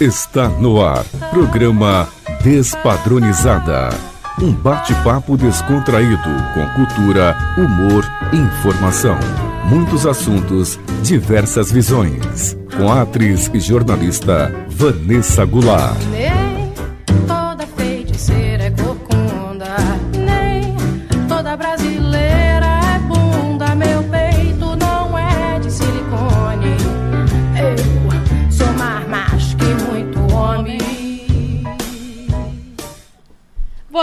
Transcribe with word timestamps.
Está 0.00 0.48
no 0.48 0.80
ar. 0.80 1.04
Programa 1.30 2.08
Despadronizada. 2.44 3.88
Um 4.40 4.52
bate-papo 4.52 5.36
descontraído 5.36 6.22
com 6.54 6.64
cultura, 6.76 7.36
humor 7.56 8.04
informação. 8.32 9.18
Muitos 9.64 10.06
assuntos, 10.06 10.78
diversas 11.02 11.72
visões. 11.72 12.56
Com 12.76 12.92
a 12.92 13.02
atriz 13.02 13.50
e 13.52 13.58
jornalista 13.58 14.54
Vanessa 14.68 15.44
Goulart. 15.44 15.98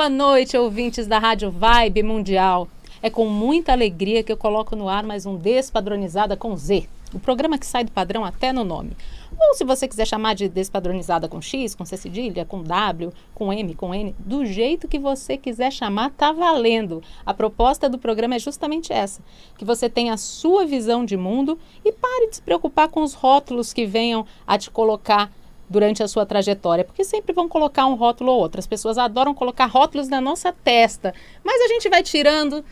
Boa 0.06 0.16
noite, 0.16 0.56
ouvintes 0.56 1.08
da 1.08 1.17
Rádio 1.17 1.50
Vibe 1.50 2.03
Mundial. 2.03 2.67
É 3.02 3.09
com 3.09 3.25
muita 3.25 3.72
alegria 3.72 4.22
que 4.22 4.31
eu 4.31 4.38
coloco 4.38 4.75
no 4.75 4.88
ar 4.88 5.03
mais 5.03 5.25
um 5.25 5.36
Despadronizada 5.36 6.38
com 6.38 6.56
Z, 6.56 6.88
o 7.11 7.20
programa 7.20 7.58
que 7.58 7.66
sai 7.66 7.84
do 7.84 7.92
padrão 7.92 8.23
até 8.23 8.53
no 8.53 8.64
nome. 8.64 8.95
Ou 9.36 9.56
se 9.56 9.64
você 9.64 9.88
quiser 9.88 10.06
chamar 10.06 10.36
de 10.36 10.48
Despadronizada 10.48 11.28
com 11.28 11.42
X, 11.42 11.73
com 11.73 11.83
C 11.83 11.98
cedilha, 11.98 12.45
com 12.45 12.61
W, 12.61 13.11
com 13.33 13.52
M, 13.52 13.73
com 13.73 13.95
N, 13.95 14.16
do 14.20 14.45
jeito 14.45 14.88
que 14.88 15.00
você 15.00 15.38
quiser 15.38 15.72
chamar, 15.72 16.11
tá 16.11 16.31
valendo. 16.31 17.02
A 17.26 17.33
proposta 17.33 17.89
do 17.89 17.98
programa 17.98 18.36
é 18.36 18.39
justamente 18.39 18.94
essa: 18.94 19.23
que 19.58 19.66
você 19.66 19.89
tenha 19.89 20.14
a 20.14 20.17
sua 20.17 20.67
visão 20.67 21.03
de 21.03 21.17
mundo 21.17 21.58
e 21.83 21.92
pare 21.92 22.30
de 22.30 22.36
se 22.36 22.44
preocupar 22.44 22.89
com 22.89 23.02
os 23.02 23.16
rótulos 23.16 23.73
que 23.73 23.88
venham 23.88 24.23
a 24.45 24.56
te 24.56 24.70
colocar 24.70 25.31
durante 25.69 26.03
a 26.03 26.08
sua 26.08 26.25
trajetória, 26.25 26.83
porque 26.83 27.03
sempre 27.03 27.33
vão 27.33 27.49
colocar 27.49 27.85
um 27.85 27.95
rótulo 27.95 28.31
ou 28.31 28.39
outro. 28.39 28.59
As 28.59 28.67
pessoas 28.67 28.97
adoram 28.97 29.33
colocar 29.33 29.66
rótulos 29.66 30.08
na 30.08 30.21
nossa 30.21 30.52
testa, 30.52 31.13
mas 31.44 31.61
a 31.61 31.67
gente 31.67 31.89
vai 31.89 32.03
tirando 32.03 32.63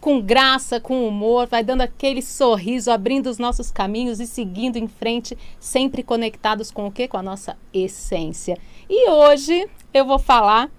com 0.00 0.20
graça, 0.20 0.78
com 0.78 1.08
humor, 1.08 1.46
vai 1.46 1.64
dando 1.64 1.80
aquele 1.80 2.20
sorriso, 2.20 2.90
abrindo 2.90 3.26
os 3.30 3.38
nossos 3.38 3.70
caminhos 3.70 4.20
e 4.20 4.26
seguindo 4.26 4.76
em 4.76 4.86
frente, 4.86 5.36
sempre 5.58 6.02
conectados 6.02 6.70
com 6.70 6.86
o 6.86 6.92
que? 6.92 7.08
Com 7.08 7.16
a 7.16 7.22
nossa 7.22 7.56
essência. 7.72 8.58
E 8.88 9.08
hoje 9.08 9.66
eu 9.94 10.04
vou 10.04 10.18
falar 10.18 10.70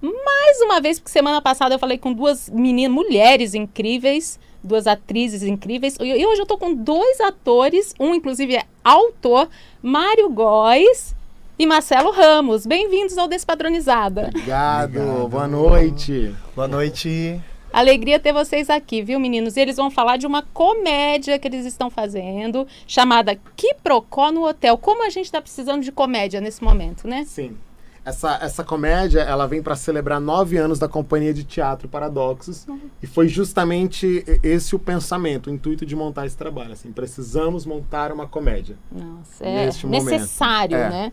mais 0.00 0.60
uma 0.60 0.80
vez, 0.80 1.00
porque 1.00 1.10
semana 1.10 1.42
passada 1.42 1.74
eu 1.74 1.80
falei 1.80 1.98
com 1.98 2.12
duas 2.12 2.48
meninas, 2.48 2.94
mulheres 2.94 3.54
incríveis, 3.54 4.38
duas 4.62 4.86
atrizes 4.86 5.42
incríveis. 5.42 5.96
E 6.00 6.26
hoje 6.26 6.40
eu 6.40 6.46
tô 6.46 6.56
com 6.56 6.74
dois 6.74 7.20
atores, 7.20 7.94
um 7.98 8.14
inclusive 8.14 8.56
é 8.56 8.64
autor, 8.84 9.48
Mário 9.82 10.28
Góes 10.30 11.14
e 11.58 11.66
Marcelo 11.66 12.10
Ramos. 12.10 12.66
Bem-vindos 12.66 13.18
ao 13.18 13.28
Despadronizada. 13.28 14.28
Obrigado. 14.28 14.96
Obrigado. 14.96 15.28
Boa 15.28 15.46
noite. 15.48 16.34
Boa 16.54 16.68
noite. 16.68 17.40
Alegria 17.72 18.18
ter 18.18 18.32
vocês 18.32 18.68
aqui, 18.68 19.00
viu, 19.00 19.20
meninos? 19.20 19.56
E 19.56 19.60
eles 19.60 19.76
vão 19.76 19.90
falar 19.90 20.16
de 20.16 20.26
uma 20.26 20.42
comédia 20.42 21.38
que 21.38 21.46
eles 21.46 21.64
estão 21.64 21.88
fazendo, 21.88 22.66
chamada 22.86 23.38
Quiprocó 23.56 24.32
no 24.32 24.44
Hotel. 24.44 24.76
Como 24.76 25.06
a 25.06 25.10
gente 25.10 25.26
está 25.26 25.40
precisando 25.40 25.82
de 25.82 25.92
comédia 25.92 26.40
nesse 26.40 26.64
momento, 26.64 27.06
né? 27.06 27.24
Sim. 27.26 27.56
Essa, 28.04 28.38
essa 28.40 28.64
comédia, 28.64 29.20
ela 29.20 29.46
vem 29.46 29.62
para 29.62 29.76
celebrar 29.76 30.18
nove 30.20 30.56
anos 30.56 30.78
da 30.78 30.88
Companhia 30.88 31.34
de 31.34 31.44
Teatro 31.44 31.86
Paradoxos. 31.86 32.66
Uhum. 32.66 32.80
E 33.02 33.06
foi 33.06 33.28
justamente 33.28 34.24
esse 34.42 34.74
o 34.74 34.78
pensamento, 34.78 35.48
o 35.48 35.50
intuito 35.50 35.84
de 35.84 35.94
montar 35.94 36.26
esse 36.26 36.36
trabalho. 36.36 36.72
Assim, 36.72 36.92
precisamos 36.92 37.66
montar 37.66 38.10
uma 38.10 38.26
comédia. 38.26 38.76
Nossa, 38.90 39.44
é 39.44 39.70
necessário, 39.86 40.76
é. 40.76 40.90
né? 40.90 41.12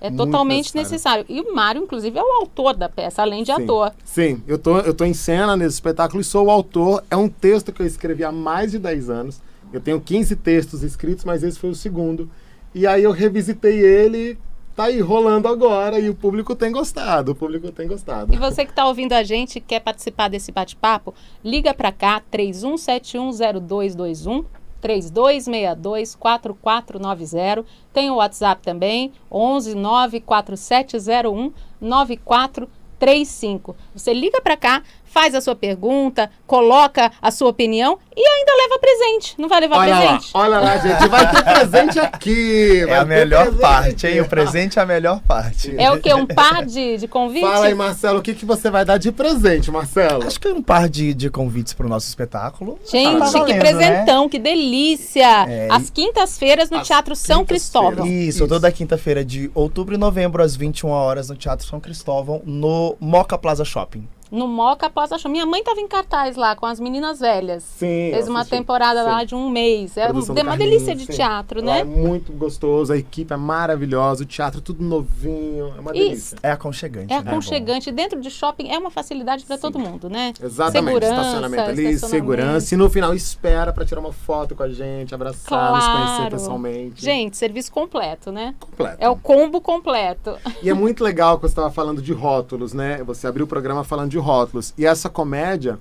É 0.00 0.10
totalmente 0.10 0.74
necessário. 0.74 1.24
necessário. 1.24 1.26
E 1.28 1.40
o 1.40 1.54
Mário, 1.54 1.82
inclusive, 1.82 2.18
é 2.18 2.22
o 2.22 2.32
autor 2.40 2.76
da 2.76 2.88
peça, 2.88 3.22
além 3.22 3.42
de 3.42 3.54
Sim. 3.54 3.62
ator. 3.62 3.92
Sim, 4.04 4.42
eu 4.46 4.58
tô, 4.58 4.78
eu 4.80 4.92
tô 4.92 5.04
em 5.04 5.14
cena 5.14 5.56
nesse 5.56 5.74
espetáculo 5.74 6.20
e 6.20 6.24
sou 6.24 6.46
o 6.46 6.50
autor. 6.50 7.02
É 7.10 7.16
um 7.16 7.28
texto 7.28 7.72
que 7.72 7.80
eu 7.80 7.86
escrevi 7.86 8.22
há 8.22 8.32
mais 8.32 8.72
de 8.72 8.78
10 8.78 9.08
anos. 9.08 9.40
Eu 9.72 9.80
tenho 9.80 10.00
15 10.00 10.36
textos 10.36 10.82
escritos, 10.82 11.24
mas 11.24 11.42
esse 11.42 11.58
foi 11.58 11.70
o 11.70 11.74
segundo. 11.74 12.28
E 12.74 12.86
aí 12.86 13.02
eu 13.02 13.12
revisitei 13.12 13.80
ele 13.80 14.38
tá 14.74 14.84
aí 14.84 15.00
rolando 15.00 15.48
agora 15.48 15.98
e 15.98 16.10
o 16.10 16.14
público 16.14 16.54
tem 16.54 16.70
gostado, 16.72 17.32
o 17.32 17.34
público 17.34 17.72
tem 17.72 17.88
gostado. 17.88 18.34
E 18.34 18.38
você 18.38 18.64
que 18.64 18.72
está 18.72 18.86
ouvindo 18.86 19.12
a 19.12 19.22
gente 19.22 19.60
quer 19.60 19.80
participar 19.80 20.28
desse 20.28 20.50
bate-papo, 20.52 21.14
liga 21.44 21.72
para 21.72 21.92
cá 21.92 22.20
31710221 22.32 24.44
3262-4490. 24.84 27.64
Tem 27.92 28.10
o 28.10 28.16
WhatsApp 28.16 28.60
também, 28.62 29.12
11 29.32 29.74
94701 29.74 31.52
9435. 31.80 33.74
Você 33.94 34.12
liga 34.12 34.42
para 34.42 34.58
cá, 34.58 34.82
faz 35.14 35.32
a 35.32 35.40
sua 35.40 35.54
pergunta, 35.54 36.28
coloca 36.44 37.12
a 37.22 37.30
sua 37.30 37.48
opinião 37.48 37.96
e 38.16 38.20
ainda 38.20 38.52
leva 38.52 38.78
presente. 38.80 39.34
Não 39.38 39.48
vai 39.48 39.60
levar 39.60 39.78
olha 39.78 39.96
presente? 39.96 40.30
Lá, 40.34 40.40
olha 40.40 40.58
lá, 40.58 40.76
gente, 40.78 41.08
vai 41.08 41.30
ter 41.30 41.44
presente 41.44 42.00
aqui. 42.00 42.84
É 42.88 42.96
a 42.96 43.04
melhor 43.04 43.54
parte, 43.54 44.08
hein? 44.08 44.20
O 44.20 44.28
presente 44.28 44.76
é 44.80 44.82
a 44.82 44.86
melhor 44.86 45.20
parte. 45.20 45.72
É 45.78 45.88
o 45.92 46.00
quê? 46.00 46.12
Um 46.12 46.26
par 46.26 46.66
de, 46.66 46.96
de 46.96 47.06
convites? 47.06 47.48
Fala 47.48 47.66
aí, 47.66 47.74
Marcelo, 47.74 48.18
o 48.18 48.22
que, 48.22 48.34
que 48.34 48.44
você 48.44 48.70
vai 48.70 48.84
dar 48.84 48.98
de 48.98 49.12
presente, 49.12 49.70
Marcelo? 49.70 50.26
Acho 50.26 50.40
que 50.40 50.48
é 50.48 50.52
um 50.52 50.62
par 50.62 50.88
de, 50.88 51.14
de 51.14 51.30
convites 51.30 51.72
para 51.72 51.86
o 51.86 51.88
nosso 51.88 52.08
espetáculo. 52.08 52.76
Gente, 52.90 53.20
tá 53.20 53.26
valendo, 53.26 53.46
que 53.46 53.54
presentão, 53.54 54.24
né? 54.24 54.28
que 54.30 54.38
delícia! 54.40 55.46
É, 55.48 55.68
às 55.70 55.90
quintas-feiras 55.90 56.70
no 56.70 56.82
Teatro 56.82 57.14
São 57.14 57.44
Cristóvão. 57.44 58.04
Isso, 58.04 58.38
Isso, 58.38 58.48
toda 58.48 58.70
quinta-feira 58.72 59.24
de 59.24 59.48
outubro 59.54 59.94
e 59.94 59.98
novembro, 59.98 60.42
às 60.42 60.56
21 60.56 60.88
horas, 60.88 61.28
no 61.28 61.36
Teatro 61.36 61.64
São 61.64 61.78
Cristóvão, 61.78 62.42
no 62.44 62.96
Moca 62.98 63.38
Plaza 63.38 63.64
Shopping 63.64 64.08
no 64.34 64.48
Moca 64.48 64.90
Plaza 64.90 65.16
Show. 65.16 65.30
Minha 65.30 65.46
mãe 65.46 65.60
estava 65.60 65.80
em 65.80 65.86
cartaz 65.86 66.36
lá 66.36 66.56
com 66.56 66.66
as 66.66 66.80
meninas 66.80 67.20
velhas. 67.20 67.62
Sim. 67.62 68.10
Fez 68.12 68.28
uma 68.28 68.44
temporada 68.44 69.02
sim. 69.02 69.08
lá 69.08 69.24
de 69.24 69.34
um 69.34 69.48
mês. 69.48 69.96
É 69.96 70.10
uma, 70.10 70.20
uma 70.20 70.56
delícia 70.56 70.94
de 70.94 71.06
sim. 71.06 71.12
teatro, 71.12 71.62
né? 71.62 71.80
é 71.80 71.84
muito 71.84 72.32
gostoso, 72.32 72.92
a 72.92 72.96
equipe 72.96 73.32
é 73.32 73.36
maravilhosa, 73.36 74.24
o 74.24 74.26
teatro 74.26 74.60
tudo 74.60 74.82
novinho, 74.82 75.72
é 75.76 75.80
uma 75.80 75.92
delícia. 75.92 76.36
É 76.42 76.50
aconchegante. 76.50 77.12
É 77.12 77.22
né? 77.22 77.30
aconchegante. 77.30 77.90
Né? 77.90 77.96
Dentro 77.96 78.20
de 78.20 78.30
shopping 78.30 78.70
é 78.70 78.78
uma 78.78 78.90
facilidade 78.90 79.44
para 79.44 79.56
todo 79.56 79.78
mundo, 79.78 80.10
né? 80.10 80.32
Exatamente. 80.42 80.84
Segurança, 80.84 81.14
estacionamento 81.14 81.70
ali, 81.70 81.84
estacionamento. 81.90 82.08
segurança. 82.08 82.74
E 82.74 82.76
no 82.76 82.90
final 82.90 83.14
espera 83.14 83.72
para 83.72 83.84
tirar 83.84 84.00
uma 84.00 84.12
foto 84.12 84.54
com 84.54 84.62
a 84.62 84.68
gente, 84.68 85.14
abraçar, 85.14 85.46
claro. 85.46 85.76
nos 85.76 85.86
conhecer 85.86 86.30
pessoalmente. 86.30 87.04
Gente, 87.04 87.36
serviço 87.36 87.70
completo, 87.70 88.32
né? 88.32 88.54
Completo. 88.58 88.96
É 88.98 89.08
o 89.08 89.16
combo 89.16 89.60
completo. 89.60 90.36
E 90.62 90.68
é 90.68 90.74
muito 90.74 91.04
legal 91.04 91.36
que 91.36 91.42
você 91.42 91.52
estava 91.52 91.70
falando 91.70 92.02
de 92.02 92.12
rótulos, 92.12 92.72
né? 92.72 93.02
Você 93.04 93.26
abriu 93.26 93.44
o 93.44 93.48
programa 93.48 93.84
falando 93.84 94.10
de 94.10 94.23
rótulos. 94.24 94.74
E 94.76 94.86
essa 94.86 95.08
comédia, 95.08 95.78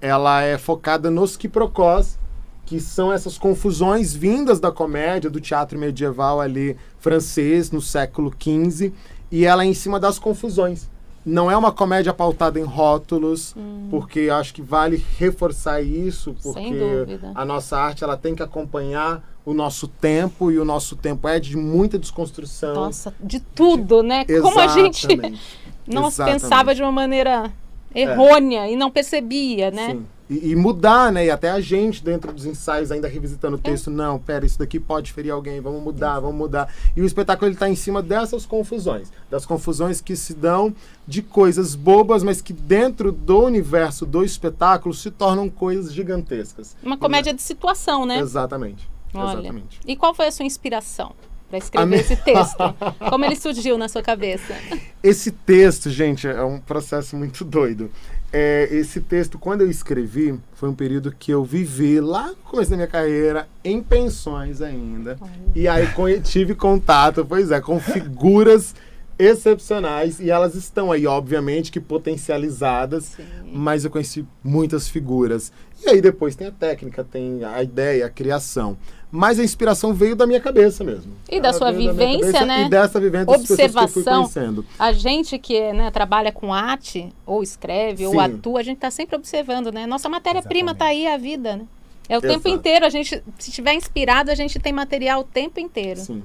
ela 0.00 0.42
é 0.42 0.58
focada 0.58 1.10
nos 1.10 1.36
quiprocós, 1.36 2.18
que 2.66 2.80
são 2.80 3.12
essas 3.12 3.36
confusões 3.36 4.14
vindas 4.14 4.58
da 4.58 4.72
comédia, 4.72 5.30
do 5.30 5.40
teatro 5.40 5.78
medieval 5.78 6.40
ali 6.40 6.76
francês, 6.98 7.70
no 7.70 7.80
século 7.80 8.32
XV, 8.32 8.92
e 9.30 9.44
ela 9.44 9.64
é 9.64 9.66
em 9.66 9.74
cima 9.74 10.00
das 10.00 10.18
confusões. 10.18 10.88
Não 11.24 11.50
é 11.50 11.56
uma 11.56 11.72
comédia 11.72 12.12
pautada 12.12 12.60
em 12.60 12.64
rótulos, 12.64 13.54
hum. 13.56 13.88
porque 13.90 14.28
acho 14.30 14.52
que 14.52 14.60
vale 14.60 15.02
reforçar 15.18 15.80
isso, 15.80 16.34
porque 16.42 17.18
a 17.34 17.44
nossa 17.44 17.78
arte 17.78 18.04
ela 18.04 18.16
tem 18.16 18.34
que 18.34 18.42
acompanhar 18.42 19.22
o 19.44 19.54
nosso 19.54 19.88
tempo 19.88 20.50
e 20.50 20.58
o 20.58 20.64
nosso 20.64 20.96
tempo 20.96 21.26
é 21.26 21.40
de 21.40 21.56
muita 21.56 21.98
desconstrução. 21.98 22.74
Nossa, 22.74 23.14
de 23.20 23.40
tudo, 23.40 24.02
de... 24.02 24.08
né? 24.08 24.24
Como 24.24 24.58
a 24.58 24.68
gente 24.68 25.06
não 25.86 26.10
pensava 26.10 26.74
de 26.74 26.82
uma 26.82 26.92
maneira 26.92 27.50
errônea 27.94 28.66
é. 28.66 28.72
e 28.72 28.76
não 28.76 28.90
percebia, 28.90 29.70
né? 29.70 29.92
Sim. 29.92 30.06
E, 30.28 30.52
e, 30.52 30.56
mudar, 30.56 31.12
né? 31.12 31.26
E 31.26 31.30
até 31.30 31.50
a 31.50 31.60
gente, 31.60 32.02
dentro 32.02 32.32
dos 32.32 32.46
ensaios, 32.46 32.90
ainda 32.90 33.06
revisitando 33.06 33.56
o 33.56 33.60
é. 33.60 33.62
texto, 33.62 33.90
é. 33.90 33.92
não, 33.92 34.18
pera, 34.18 34.46
isso 34.46 34.58
daqui 34.58 34.80
pode 34.80 35.12
ferir 35.12 35.30
alguém, 35.30 35.60
vamos 35.60 35.82
mudar, 35.82 36.18
vamos 36.18 36.36
mudar. 36.36 36.72
E 36.96 37.02
o 37.02 37.04
espetáculo 37.04 37.46
ele 37.46 37.54
está 37.54 37.68
em 37.68 37.76
cima 37.76 38.02
dessas 38.02 38.46
confusões, 38.46 39.12
das 39.30 39.44
confusões 39.44 40.00
que 40.00 40.16
se 40.16 40.32
dão 40.32 40.74
de 41.06 41.20
coisas 41.20 41.74
bobas, 41.74 42.22
mas 42.22 42.40
que 42.40 42.54
dentro 42.54 43.12
do 43.12 43.44
universo 43.44 44.06
do 44.06 44.24
espetáculo 44.24 44.94
se 44.94 45.10
tornam 45.10 45.50
coisas 45.50 45.92
gigantescas. 45.92 46.74
Uma 46.82 46.96
comédia 46.96 47.34
de 47.34 47.42
situação, 47.42 48.06
né? 48.06 48.18
Exatamente. 48.18 48.88
Olha. 49.12 49.40
Exatamente. 49.40 49.80
E 49.86 49.94
qual 49.94 50.14
foi 50.14 50.26
a 50.26 50.32
sua 50.32 50.46
inspiração? 50.46 51.12
Para 51.48 51.58
escrever 51.58 51.86
minha- 51.86 52.00
esse 52.00 52.16
texto? 52.16 52.56
Como 53.10 53.24
ele 53.24 53.36
surgiu 53.36 53.76
na 53.78 53.88
sua 53.88 54.02
cabeça? 54.02 54.54
Esse 55.02 55.30
texto, 55.30 55.90
gente, 55.90 56.26
é 56.26 56.42
um 56.42 56.58
processo 56.58 57.16
muito 57.16 57.44
doido. 57.46 57.90
É, 58.36 58.68
esse 58.72 59.00
texto, 59.00 59.38
quando 59.38 59.60
eu 59.60 59.70
escrevi, 59.70 60.36
foi 60.54 60.68
um 60.68 60.74
período 60.74 61.14
que 61.16 61.30
eu 61.30 61.44
vivi 61.44 62.00
lá 62.00 62.28
no 62.28 62.36
começo 62.36 62.68
da 62.70 62.76
minha 62.76 62.88
carreira, 62.88 63.46
em 63.62 63.80
pensões 63.80 64.60
ainda. 64.60 65.16
E 65.54 65.68
aí 65.68 65.86
tive 66.20 66.52
contato, 66.56 67.24
pois 67.24 67.52
é, 67.52 67.60
com 67.60 67.78
figuras 67.78 68.74
excepcionais. 69.18 70.20
E 70.20 70.30
elas 70.30 70.54
estão 70.54 70.90
aí, 70.90 71.06
obviamente, 71.06 71.70
que 71.70 71.80
potencializadas. 71.80 73.04
Sim. 73.16 73.24
Mas 73.52 73.84
eu 73.84 73.90
conheci 73.90 74.26
muitas 74.42 74.88
figuras. 74.88 75.52
E 75.84 75.88
aí 75.90 76.00
depois 76.00 76.34
tem 76.34 76.46
a 76.46 76.52
técnica, 76.52 77.04
tem 77.04 77.44
a 77.44 77.62
ideia, 77.62 78.06
a 78.06 78.10
criação. 78.10 78.76
Mas 79.10 79.38
a 79.38 79.44
inspiração 79.44 79.94
veio 79.94 80.16
da 80.16 80.26
minha 80.26 80.40
cabeça 80.40 80.82
mesmo. 80.82 81.12
E 81.30 81.40
da 81.40 81.50
Ela 81.50 81.58
sua 81.58 81.70
vivência, 81.70 82.32
cabeça 82.32 82.46
né? 82.46 82.64
E 82.64 82.68
dessa 82.68 82.98
vivência 82.98 83.26
das 83.26 83.42
pessoas 83.42 83.56
que 83.58 83.62
eu 83.62 83.88
fui 83.88 84.02
Observação. 84.02 84.64
A 84.76 84.92
gente 84.92 85.38
que 85.38 85.72
né, 85.72 85.88
trabalha 85.92 86.32
com 86.32 86.52
arte, 86.52 87.12
ou 87.24 87.40
escreve, 87.40 88.06
ou 88.06 88.12
Sim. 88.12 88.18
atua, 88.18 88.58
a 88.58 88.62
gente 88.64 88.78
está 88.78 88.90
sempre 88.90 89.14
observando, 89.14 89.70
né? 89.70 89.86
Nossa 89.86 90.08
matéria-prima 90.08 90.72
está 90.72 90.86
aí, 90.86 91.06
a 91.06 91.16
vida, 91.16 91.56
né? 91.56 91.64
É 92.08 92.18
o 92.18 92.20
tempo 92.20 92.48
Exato. 92.48 92.48
inteiro, 92.48 92.84
a 92.84 92.88
gente, 92.90 93.22
se 93.38 93.50
estiver 93.50 93.74
inspirado, 93.74 94.30
a 94.30 94.34
gente 94.34 94.58
tem 94.58 94.72
material 94.72 95.20
o 95.20 95.24
tempo 95.24 95.60
inteiro. 95.60 96.00
Sim. 96.00 96.22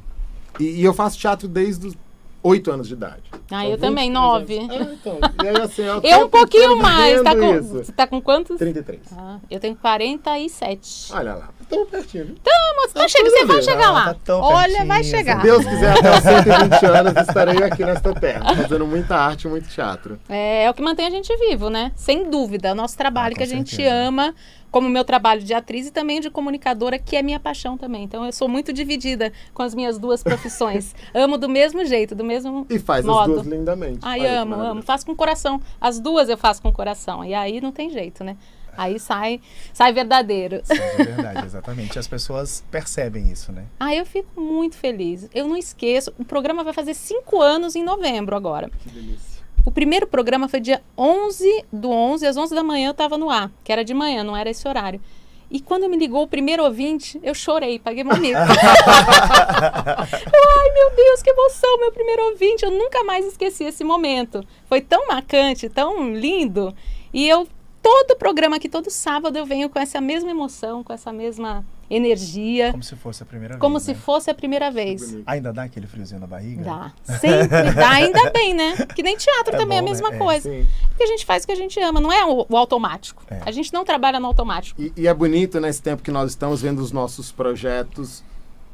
E, 0.60 0.82
e 0.82 0.84
eu 0.84 0.94
faço 0.94 1.18
teatro 1.18 1.48
desde 1.48 1.88
os 1.88 1.98
oito 2.44 2.72
anos 2.72 2.88
de 2.88 2.94
idade. 2.94 3.24
Ah, 3.52 3.62
São 3.62 3.64
eu 3.64 3.78
também, 3.78 4.10
23 4.10 4.14
nove. 4.14 4.58
anos. 4.58 4.72
Ah, 4.72 4.94
então. 4.94 5.20
E 5.44 5.48
aí, 5.48 5.62
assim, 5.62 5.82
eu, 5.84 6.02
Eu 6.04 6.26
um 6.26 6.30
pouquinho 6.30 6.76
mais, 6.78 7.22
tá 7.22 7.36
com, 7.36 7.56
isso. 7.56 7.74
você 7.74 7.92
tá 7.92 8.08
com 8.08 8.22
quantos? 8.22 8.58
33. 8.58 9.00
Ah, 9.18 9.38
eu 9.50 9.60
tenho 9.60 9.76
47. 9.76 11.12
Olha 11.14 11.34
lá. 11.36 11.50
Estamos 11.62 11.90
pertinho. 11.90 12.26
viu? 12.26 12.36
Mas 12.82 12.94
tá 12.94 13.08
chega, 13.08 13.30
você 13.30 13.46
vai 13.46 13.62
chegar 13.62 13.92
lá. 13.92 14.06
tá 14.14 14.20
tão 14.26 14.42
Olha, 14.42 14.68
pertinho, 14.68 14.88
vai 14.88 15.04
chegar. 15.04 15.38
Se 15.38 15.44
Deus 15.44 15.66
quiser, 15.66 15.92
até 16.00 16.18
os 16.18 16.24
120 16.24 16.86
anos 16.86 17.14
estarei 17.28 17.64
aqui 17.64 17.84
nesta 17.86 18.14
terra, 18.14 18.56
fazendo 18.56 18.88
muita 18.88 19.16
arte, 19.16 19.48
muito 19.48 19.68
teatro. 19.68 20.18
É, 20.30 20.64
é 20.64 20.70
o 20.70 20.74
que 20.74 20.82
mantém 20.82 21.06
a 21.06 21.10
gente 21.10 21.36
vivo, 21.38 21.70
né? 21.70 21.92
Sem 21.96 22.30
dúvida. 22.30 22.70
É 22.70 22.72
o 22.72 22.76
nosso 22.76 22.98
trabalho 22.98 23.34
Ah, 23.34 23.38
que 23.38 23.44
a 23.44 23.48
com 23.48 23.54
gente 23.54 23.76
certeza. 23.76 23.94
ama, 23.94 24.34
como 24.71 24.89
meu 24.89 25.04
trabalho 25.04 25.42
de 25.42 25.54
atriz 25.54 25.88
e 25.88 25.92
também 25.92 26.19
de 26.19 26.30
comunicadora, 26.30 27.00
que 27.00 27.16
é 27.16 27.21
minha 27.21 27.39
paixão 27.39 27.77
também. 27.77 28.04
Então 28.04 28.25
eu 28.25 28.31
sou 28.31 28.48
muito 28.48 28.71
dividida 28.74 29.31
com 29.54 29.62
as 29.63 29.74
minhas 29.75 29.98
duas 29.98 30.24
profissões. 30.24 30.95
amo 31.13 31.38
do 31.38 31.50
mesmo 31.50 31.83
jeito, 31.86 32.16
do 32.16 32.24
mesmo 32.24 32.66
E 32.69 32.80
faz 32.80 33.06
modo. 33.06 33.21
as 33.21 33.44
duas 33.44 33.48
lindamente. 33.48 34.00
Ai, 34.01 34.25
amo, 34.25 34.56
amo. 34.56 34.81
Faço 34.81 35.06
com 35.06 35.16
coração. 35.16 35.62
As 35.80 36.00
duas 36.00 36.30
eu 36.30 36.38
faço 36.38 36.62
com 36.62 36.71
coração. 36.71 37.24
E 37.24 37.33
aí 37.33 37.60
não 37.62 37.71
tem 37.71 37.89
jeito, 37.89 38.24
né? 38.24 38.38
Aí 38.77 38.98
sai, 38.98 39.42
sai 39.74 39.92
verdadeiro. 39.92 40.62
De 40.62 41.04
verdade, 41.04 41.45
exatamente. 41.45 42.00
As 42.00 42.07
pessoas 42.07 42.63
percebem 42.71 43.30
isso, 43.30 43.51
né? 43.51 43.66
Ah, 43.80 43.94
eu 43.94 44.06
fico 44.06 44.39
muito 44.39 44.77
feliz. 44.77 45.27
Eu 45.33 45.48
não 45.48 45.57
esqueço. 45.57 46.13
O 46.18 46.24
programa 46.24 46.63
vai 46.63 46.71
fazer 46.71 46.94
cinco 46.94 47.42
anos 47.42 47.75
em 47.75 47.83
novembro 47.83 48.38
agora. 48.38 48.69
Que 48.80 48.89
delícia. 48.89 49.39
O 49.66 49.72
primeiro 49.72 50.08
programa 50.08 50.48
foi 50.48 50.60
dia 50.60 50.82
11 50.98 51.66
do 51.72 51.90
11, 51.90 52.26
às 52.26 52.38
11 52.38 52.56
da 52.56 52.64
manhã 52.64 52.88
eu 52.88 52.92
estava 52.92 53.18
no 53.18 53.30
ar, 53.30 53.52
que 53.64 53.72
era 53.72 53.84
de 53.84 53.94
manhã, 53.94 54.24
não 54.24 54.36
era 54.36 54.50
esse 54.50 54.68
horário. 54.68 55.00
E 55.52 55.60
quando 55.60 55.90
me 55.90 55.98
ligou 55.98 56.24
o 56.24 56.28
primeiro 56.28 56.64
ouvinte, 56.64 57.20
eu 57.24 57.34
chorei, 57.34 57.80
paguei 57.80 58.04
bonito. 58.04 58.38
Eu, 58.38 58.46
Ai, 60.60 60.72
meu 60.74 60.96
Deus, 60.96 61.24
que 61.24 61.32
emoção, 61.32 61.80
meu 61.80 61.92
primeiro 61.92 62.24
ouvinte. 62.30 62.64
Eu 62.64 62.72
nunca 62.72 63.04
mais 63.04 63.26
esqueci 63.26 63.64
esse 63.64 63.84
momento. 63.84 64.46
Foi 64.66 64.80
tão 64.80 65.08
marcante, 65.08 65.68
tão 65.68 66.14
lindo. 66.14 66.72
E 67.12 67.28
eu, 67.28 67.48
todo 67.90 68.16
programa 68.18 68.58
aqui, 68.58 68.70
todo 68.70 68.90
sábado, 68.92 69.36
eu 69.38 69.46
venho 69.46 69.68
com 69.70 69.80
essa 69.80 70.00
mesma 70.00 70.30
emoção, 70.30 70.84
com 70.84 70.94
essa 70.94 71.12
mesma 71.12 71.66
energia, 71.90 72.70
Como 72.72 72.84
se 72.84 72.96
fosse 72.96 73.24
a 73.24 73.26
primeira 73.26 73.58
como 73.58 73.76
vez. 73.78 73.84
se 73.84 73.94
né? 73.94 73.98
fosse 74.00 74.30
a 74.30 74.34
primeira 74.36 74.70
vez. 74.70 75.18
Ainda 75.26 75.52
dá 75.52 75.64
aquele 75.64 75.88
friozinho 75.88 76.22
na 76.22 76.28
barriga? 76.28 76.64
Dá. 76.64 76.94
Sempre 77.18 77.48
dá, 77.74 77.90
ainda 77.90 78.30
bem, 78.30 78.54
né? 78.54 78.76
Que 78.96 79.02
nem 79.02 79.18
teatro 79.18 79.56
É 79.56 79.58
também 79.58 79.78
é 79.78 79.80
a 79.80 79.84
bom, 79.84 79.88
né? 79.88 79.92
mesma 79.92 80.14
É, 80.14 80.18
coisa. 80.20 80.48
Sim. 80.52 80.68
Porque 80.90 81.02
a 81.04 81.08
gente 81.08 81.26
faz 81.26 81.44
o 81.44 81.48
que 81.48 81.52
a 81.54 81.56
gente 81.56 81.80
ama, 81.80 82.00
não 82.00 82.12
é 82.12 82.24
o, 82.26 82.46
o 82.48 82.56
automático. 82.56 83.24
É. 83.28 83.42
A 83.44 83.50
gente 83.52 83.74
não 83.74 83.84
trabalha 83.84 84.20
no 84.20 84.28
automático. 84.28 84.80
E, 84.80 84.94
e 84.96 85.08
é 85.08 85.14
bonito 85.14 85.60
nesse 85.60 85.82
tempo 85.82 86.04
que 86.04 86.12
nós 86.12 86.30
estamos 86.30 86.62
vendo 86.62 86.78
os 86.80 86.92
nossos 86.92 87.32
projetos 87.32 88.24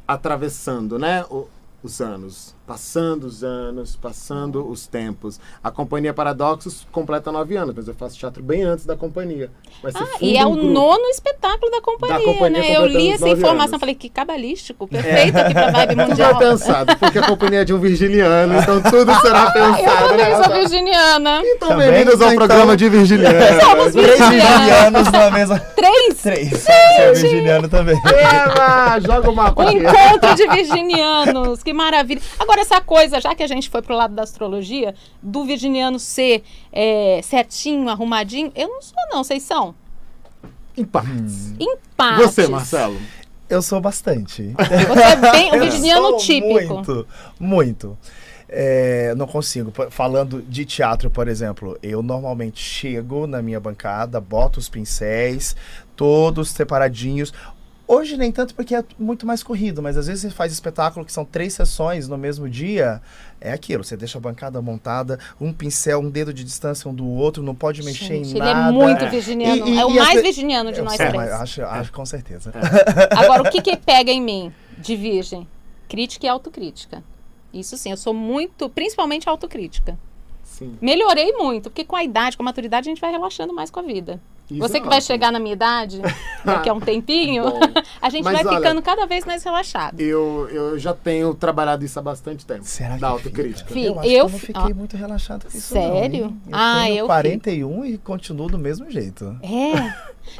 atravessando, 0.06 1.00
né? 1.00 1.24
o- 1.30 1.48
os 1.86 2.02
anos. 2.02 2.54
Passando 2.66 3.26
os 3.26 3.44
anos, 3.44 3.96
passando 3.96 4.68
os 4.68 4.88
tempos. 4.88 5.40
A 5.64 5.70
Companhia 5.70 6.12
Paradoxos 6.16 6.88
completa 6.92 7.32
nove 7.32 7.56
anos, 7.56 7.76
mas 7.78 7.88
eu 7.88 7.94
faço 7.94 8.18
teatro 8.18 8.42
bem 8.42 8.64
antes 8.64 8.88
da 8.88 8.98
companhia. 8.98 9.52
Ah, 9.94 10.04
e 10.20 10.36
é 10.36 10.44
um 10.48 10.54
o 10.54 10.56
grupo. 10.56 10.68
nono 10.74 11.06
espetáculo 11.10 11.70
da 11.72 11.80
companhia, 11.80 12.26
companhia 12.26 12.60
né? 12.62 12.76
Eu 12.76 12.88
li 12.88 13.12
essa 13.12 13.30
informação, 13.30 13.68
anos. 13.76 13.80
falei 13.80 13.94
que 13.94 14.10
cabalístico, 14.10 14.88
perfeito 14.88 15.38
aqui 15.38 15.54
pra 15.54 15.70
vibe 15.70 15.90
Tudo 15.94 16.02
é 16.02 16.06
mundial. 16.08 16.38
pensado, 16.40 16.98
porque 16.98 17.20
a 17.20 17.28
companhia 17.28 17.62
é 17.62 17.66
de 17.66 17.72
um 17.72 17.80
virginiano, 17.80 18.56
então 18.60 18.82
tudo 18.82 19.14
será 19.22 19.44
Eu 19.46 19.52
pensado. 19.54 20.08
também 20.10 20.26
né? 20.26 20.44
sou 20.44 20.54
virginiana. 20.56 21.42
Então, 21.46 21.78
bem-vindos 21.78 22.20
ao 22.20 22.34
então- 22.34 22.36
programa 22.48 22.76
de 22.76 22.90
virginiano. 22.90 23.62
Somos 23.62 23.92
Três 23.94 24.08
virginianos. 24.18 24.32
virginianos 24.58 25.12
na 25.12 25.30
mesma. 25.32 25.60
Três! 25.60 26.16
Três. 26.24 26.50
Você 26.50 26.72
é 26.72 27.12
virginiano 27.14 27.70
também. 27.70 27.96
Eva, 28.04 29.00
joga 29.02 29.30
o 29.30 29.36
mapa 29.36 29.64
Um 29.64 29.68
aqui. 29.68 29.78
encontro 29.78 30.34
de 30.36 30.48
virginianos, 30.48 31.62
que 31.62 31.75
maravilha. 31.76 32.22
Agora, 32.40 32.62
essa 32.62 32.82
coisa, 32.82 33.22
já 33.22 33.36
que 33.36 33.44
a 33.44 33.48
gente 33.48 33.70
foi 33.70 33.82
pro 33.82 33.96
lado 33.96 34.16
da 34.16 34.24
astrologia, 34.24 34.96
do 35.22 35.46
virginiano 35.46 36.00
ser 36.00 36.44
é, 36.72 37.20
certinho, 37.24 37.90
arrumadinho, 37.90 38.52
eu 38.56 38.68
não 38.68 38.82
sou, 38.82 38.98
não. 39.12 39.24
Vocês 39.24 39.44
são? 39.44 39.76
Empates. 40.78 41.54
Empates. 41.60 42.26
Você, 42.26 42.48
Marcelo. 42.48 43.00
Eu 43.48 43.62
sou 43.62 43.80
bastante. 43.80 44.56
Você 44.88 45.04
é 45.04 45.16
bem 45.16 45.52
o 45.52 45.56
Eu 45.56 45.62
virginiano 45.62 46.08
sou 46.08 46.18
típico. 46.18 46.74
Muito, 46.74 47.08
muito. 47.40 47.98
É, 48.48 49.14
não 49.16 49.28
consigo. 49.28 49.72
Falando 49.90 50.42
de 50.42 50.66
teatro, 50.66 51.10
por 51.10 51.28
exemplo, 51.28 51.78
eu 51.82 52.02
normalmente 52.02 52.60
chego 52.60 53.28
na 53.28 53.42
minha 53.42 53.60
bancada, 53.60 54.20
boto 54.22 54.60
os 54.60 54.70
pincéis, 54.70 55.56
todos 55.96 56.50
separadinhos. 56.50 57.34
Hoje 57.88 58.18
nem 58.18 58.32
tanto 58.32 58.56
porque 58.56 58.74
é 58.76 58.84
muito 58.98 59.28
mais 59.28 59.44
corrido, 59.44 59.82
mas 59.82 59.96
às 59.96 60.08
vezes 60.08 60.22
você 60.24 60.30
faz 60.32 60.52
espetáculo 60.52 61.06
que 61.06 61.12
são 61.12 61.24
três 61.24 61.54
sessões 61.54 62.08
no 62.08 62.18
mesmo 62.18 62.50
dia. 62.50 63.00
É 63.40 63.52
aquilo, 63.54 63.84
você 63.84 63.96
deixa 63.96 64.18
a 64.18 64.22
bancada 64.22 64.60
montada, 64.62 65.20
um 65.40 65.54
pincel, 65.54 66.00
um 66.00 66.10
dedo 66.10 66.34
de 66.34 66.44
distância 66.44 66.90
um 66.90 66.94
do 66.96 67.06
outro, 67.08 67.44
não 67.44 67.54
pode 67.54 67.84
mexer 67.84 68.06
Gente, 68.06 68.28
em 68.30 68.32
ele 68.32 68.40
nada. 68.40 68.70
é 68.70 68.72
muito 68.72 69.04
É. 69.04 69.10
virginiano. 69.10 69.68
E- 69.68 69.72
e- 69.74 69.78
é 69.80 69.86
o 69.86 69.92
e 69.92 70.00
as 70.00 70.06
mais 70.06 70.16
pe- 70.18 70.22
virginiano 70.24 70.72
de 70.72 70.80
Eu 70.80 70.86
nós 70.86 70.96
sei, 70.96 71.08
três. 71.10 71.32
acho, 71.32 71.62
acho 71.64 71.92
com 71.92 72.06
certeza. 72.06 72.52
Agora, 73.16 73.44
o 73.44 73.52
que 73.52 73.62
que 73.62 73.78
pega 73.78 74.12
em 74.12 74.22
mim 74.22 74.52
de 74.80 74.96
virgem? 74.96 75.48
Crítica 75.88 76.26
e 76.26 76.30
autocrítica. 76.30 77.04
Isso 77.54 77.78
sim, 77.78 77.92
eu 77.92 77.98
sou 77.98 78.14
muito, 78.14 78.68
principalmente 78.68 79.30
autocrítica. 79.30 79.98
Sim. 80.44 80.76
Melhorei 80.82 81.34
muito, 81.34 81.70
porque 81.70 81.84
com 81.86 81.96
a 81.96 82.04
idade, 82.04 82.36
com 82.36 82.42
a 82.44 82.46
maturidade, 82.46 82.88
a 82.88 82.92
gente 82.92 83.02
vai 83.02 83.12
relaxando 83.12 83.54
mais 83.54 83.70
com 83.70 83.80
a 83.80 83.84
vida. 83.84 84.20
Isso 84.50 84.60
Você 84.60 84.78
é 84.78 84.80
que 84.80 84.88
vai 84.88 85.02
chegar 85.02 85.32
na 85.32 85.40
minha 85.40 85.54
idade, 85.54 86.00
daqui 86.46 86.70
a 86.70 86.74
um 86.74 86.80
tempinho, 86.80 87.44
Bom, 87.50 87.60
a 88.02 88.10
gente 88.10 88.24
Mas 88.24 88.34
vai 88.34 88.46
olha- 88.46 88.58
ficando 88.58 88.82
cada 88.82 89.06
vez 89.08 89.26
mais 89.26 89.44
relaxado. 89.44 90.00
eu, 90.00 90.48
eu 90.52 90.78
já 90.78 90.94
tenho 90.94 91.34
trabalhado 91.34 91.84
isso 91.84 91.98
há 91.98 92.02
bastante 92.02 92.46
tempo. 92.46 92.64
Será 92.64 92.96
que 92.96 93.02
da 93.02 93.08
autocrítica. 93.08 93.68
fica? 93.68 93.74
Fi- 93.74 93.86
Eu 93.86 94.00
acho 94.00 94.08
eu 94.10 94.12
que 94.12 94.16
eu 94.18 94.30
não 94.30 94.40
fi- 94.40 94.46
fiquei 94.48 94.72
ó. 94.72 94.76
muito 94.76 94.96
relaxado 94.98 95.44
com 95.50 95.58
isso 95.58 95.74
Sério? 95.74 96.26
não? 96.26 96.52
Eu 96.52 96.58
Ah, 96.58 96.82
tenho 96.86 96.98
eu 97.00 97.06
41 97.08 97.86
e 97.86 97.98
continuo 97.98 98.48
do 98.48 98.58
mesmo 98.60 98.90
jeito. 98.92 99.36
É. 99.42 99.94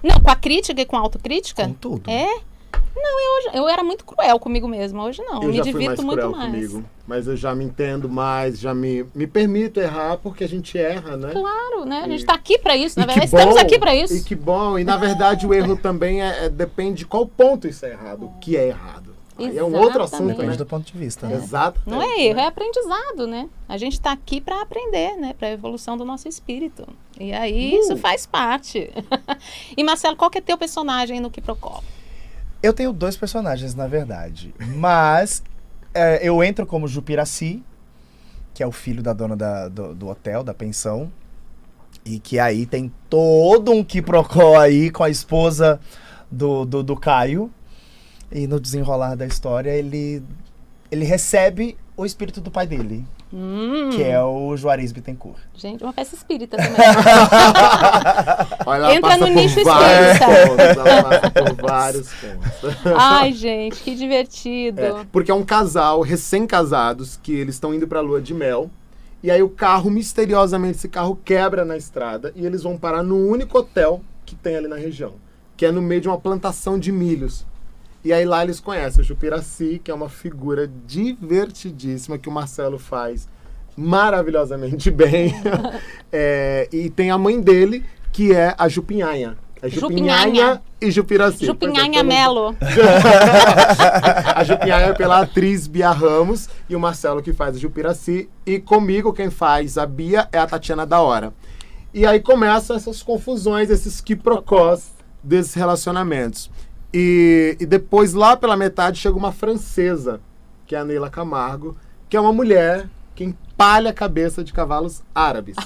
Não, 0.04 0.20
com 0.22 0.30
a 0.32 0.36
crítica 0.36 0.80
e 0.82 0.86
com 0.86 0.98
a 0.98 1.00
autocrítica? 1.00 1.66
Com 1.66 1.74
tudo. 1.74 2.10
É? 2.10 2.28
Não, 2.96 3.20
eu, 3.20 3.52
eu 3.54 3.70
era 3.70 3.84
muito 3.84 4.06
cruel 4.06 4.40
comigo 4.40 4.68
mesma. 4.68 5.04
Hoje 5.04 5.22
não. 5.22 5.44
eu 5.44 5.50
me 5.50 5.58
já 5.58 5.64
fui 5.64 5.72
divirto 5.74 6.02
mais 6.02 6.06
muito 6.06 6.20
cruel 6.20 6.32
mais. 6.32 6.52
comigo. 6.52 6.86
Mas 7.06 7.28
eu 7.28 7.36
já 7.36 7.54
me 7.54 7.64
entendo 7.66 8.08
mais, 8.10 8.60
já 8.60 8.74
me, 8.74 9.06
me 9.14 9.28
permito 9.28 9.80
errar, 9.80 10.18
porque 10.18 10.44
a 10.44 10.48
gente 10.48 10.78
erra, 10.78 11.16
né? 11.18 11.32
Claro, 11.32 11.86
né? 11.86 12.02
A 12.06 12.08
gente 12.10 12.24
E- 12.24 12.26
tá 12.26 12.34
aqui 12.34 12.58
pra 12.58 12.76
isso, 12.76 12.98
na 12.98 13.04
E 13.06 13.08
verdade. 13.08 13.26
Estamos 13.28 13.56
bom, 13.56 13.62
aqui 13.62 13.78
pra 13.78 13.94
isso. 13.94 14.16
E 14.16 14.24
que 14.24 14.34
bom. 14.36 14.80
E 14.80 14.84
na 14.84 14.98
verdade 14.98 15.46
o 15.46 15.54
erro 15.54 15.76
também 15.78 16.22
é, 16.24 16.46
é- 16.46 16.50
depende 16.50 17.00
de 17.00 17.06
qual 17.06 17.28
ponto 17.28 17.68
isso 17.68 17.86
é 17.86 17.92
errado, 17.92 18.26
o 18.26 18.40
que 18.40 18.56
é 18.58 18.70
errado. 18.70 19.14
Aí 19.38 19.58
é 19.58 19.62
um 19.64 19.76
outro 19.76 20.02
assunto, 20.02 20.24
Exatamente. 20.24 20.38
Depende 20.38 20.52
né? 20.52 20.58
do 20.58 20.66
ponto 20.66 20.86
de 20.86 20.98
vista, 20.98 21.28
né? 21.28 21.36
Exato. 21.36 21.82
Não 21.86 22.02
é 22.02 22.22
erro, 22.22 22.40
é 22.40 22.46
aprendizado, 22.48 23.28
né? 23.28 23.50
A 23.68 23.78
gente 23.78 24.00
tá 24.00 24.14
aqui 24.14 24.40
pra 24.40 24.62
aprender, 24.62 25.18
né? 25.18 25.36
Pra 25.38 25.52
evolução 25.52 25.98
do 25.98 26.06
nosso 26.06 26.30
espírito. 26.30 26.88
E 27.20 27.34
aí 27.34 27.74
Uh. 27.76 27.80
isso 27.82 27.98
faz 27.98 28.26
parte. 28.26 28.90
e 29.76 29.84
Marcelo, 29.84 30.16
qual 30.16 30.32
que 30.32 30.38
é 30.38 30.42
teu 30.42 30.58
personagem 30.58 31.20
no 31.20 31.30
Quiprocó? 31.30 31.84
Eu 32.66 32.74
tenho 32.74 32.92
dois 32.92 33.16
personagens, 33.16 33.76
na 33.76 33.88
verdade. 33.88 34.54
Mas 34.76 35.44
é, 35.94 36.28
eu 36.28 36.44
entro 36.44 36.66
como 36.66 36.88
Jupiraci, 36.88 37.64
que 38.54 38.64
é 38.64 38.68
o 38.68 38.72
filho 38.72 39.04
da 39.04 39.14
dona 39.14 39.36
da- 39.36 39.68
do, 39.70 39.94
do 39.94 40.08
hotel, 40.08 40.44
da 40.44 40.54
pensão. 40.54 41.12
E 42.04 42.20
que 42.20 42.40
aí 42.40 42.66
tem 42.66 42.92
todo 43.10 43.72
um 43.72 43.84
quiprocó 43.84 44.58
aí 44.60 44.90
com 44.90 45.04
a 45.04 45.10
esposa 45.10 45.80
do, 46.32 46.66
do, 46.66 46.82
do 46.84 46.96
Caio. 46.96 47.52
E 48.32 48.48
no 48.48 48.60
desenrolar 48.60 49.16
da 49.16 49.26
história, 49.28 49.70
ele, 49.72 50.24
ele 50.92 51.06
recebe 51.06 51.78
o 51.96 52.06
espírito 52.06 52.42
do 52.42 52.50
pai 52.50 52.66
dele. 52.66 53.06
Hum, 53.34 53.90
que 53.92 54.04
é 54.04 54.22
o 54.24 54.56
Juarez 54.56 54.92
Bittencourt. 54.92 55.40
Gente, 55.56 55.84
uma 55.84 55.92
peça 55.92 56.16
espírita 56.16 56.56
também. 56.58 56.74
Olha, 58.66 58.94
Entra 58.96 59.18
no 59.18 59.28
nicho 59.28 59.64
vários 59.64 60.12
espírita. 60.14 60.48
pontos, 60.48 60.66
ela 60.88 61.04
passa 61.04 61.32
por 61.32 61.54
vários 61.68 62.10
pontos. 62.14 62.78
Ai, 62.98 63.34
gente, 63.34 63.82
que 63.82 63.96
divertido. 63.96 64.82
É, 64.82 65.06
porque 65.12 65.32
é 65.32 65.34
um 65.34 65.44
casal 65.44 66.02
recém-casados 66.02 67.20
que 67.22 67.34
eles 67.34 67.56
estão 67.56 67.74
indo 67.74 67.88
pra 67.88 68.00
lua 68.00 68.22
de 68.22 68.34
mel. 68.34 68.70
E 69.24 69.32
aí 69.32 69.42
o 69.42 69.50
carro, 69.50 69.90
misteriosamente, 69.90 70.78
esse 70.78 70.88
carro 70.88 71.20
quebra 71.26 71.66
na 71.66 71.76
estrada 71.76 72.32
e 72.36 72.46
eles 72.46 72.62
vão 72.64 72.78
parar 72.78 73.02
no 73.02 73.18
único 73.18 73.58
hotel 73.58 74.02
que 74.26 74.36
tem 74.36 74.56
ali 74.56 74.68
na 74.68 74.76
região, 74.76 75.14
que 75.58 75.66
é 75.66 75.72
no 75.72 75.82
meio 75.82 76.00
de 76.02 76.08
uma 76.08 76.18
plantação 76.18 76.78
de 76.78 76.92
milhos. 76.92 77.46
E 78.06 78.14
aí 78.14 78.24
lá 78.24 78.44
eles 78.44 78.60
conhecem 78.60 79.02
o 79.02 79.04
Jupiraci, 79.04 79.82
que 79.84 79.90
é 79.90 79.94
uma 79.94 80.10
figura 80.10 80.70
divertidíssima 80.86 82.20
que 82.20 82.30
o 82.30 82.32
Marcelo 82.32 82.78
faz 82.78 83.28
maravilhosamente 83.76 84.92
bem. 84.94 85.34
É, 86.14 86.70
e 86.72 86.92
tem 86.92 87.10
a 87.10 87.18
mãe 87.18 87.42
dele, 87.42 87.84
que 88.14 88.32
é 88.32 88.54
a 88.60 88.68
Jupinhanha. 88.68 89.36
É 89.60 89.68
Jupinhanha, 89.68 90.24
Jupinhanha. 90.24 90.62
e 90.80 90.92
Jupiraci. 90.92 91.46
Jupinhanha 91.48 92.04
porque 92.04 92.04
Melo. 92.04 92.56
a 94.36 94.44
Jupinhanha 94.44 94.86
é 94.86 94.94
pela 94.94 95.22
atriz 95.22 95.66
Bia 95.66 95.90
Ramos 95.90 96.48
e 96.70 96.76
o 96.76 96.80
Marcelo 96.80 97.24
que 97.24 97.34
faz 97.34 97.56
a 97.56 97.60
Jupiraci. 97.60 98.30
E 98.46 98.60
comigo 98.60 99.14
quem 99.14 99.32
faz 99.32 99.80
a 99.80 99.86
Bia 99.88 100.30
é 100.32 100.38
a 100.38 100.46
Tatiana 100.46 100.86
da 100.86 101.02
Hora. 101.02 101.34
E 101.92 102.06
aí 102.06 102.20
começam 102.20 102.76
essas 102.76 103.02
confusões, 103.02 103.72
esses 103.72 104.00
quiprocós 104.00 104.94
desses 105.24 105.56
relacionamentos. 105.56 106.52
E, 106.98 107.58
e 107.60 107.66
depois, 107.66 108.14
lá 108.14 108.38
pela 108.38 108.56
metade, 108.56 109.00
chega 109.00 109.18
uma 109.18 109.34
francesa, 109.34 110.22
que 110.66 110.74
é 110.74 110.80
a 110.80 110.86
Neila 110.86 111.10
Camargo, 111.10 111.76
que 112.08 112.16
é 112.16 112.20
uma 112.22 112.32
mulher 112.32 112.88
que 113.14 113.26
empalha 113.26 113.90
a 113.90 113.94
cabeça 113.94 114.42
de 114.42 114.54
cavalos 114.54 115.04
árabes. 115.14 115.58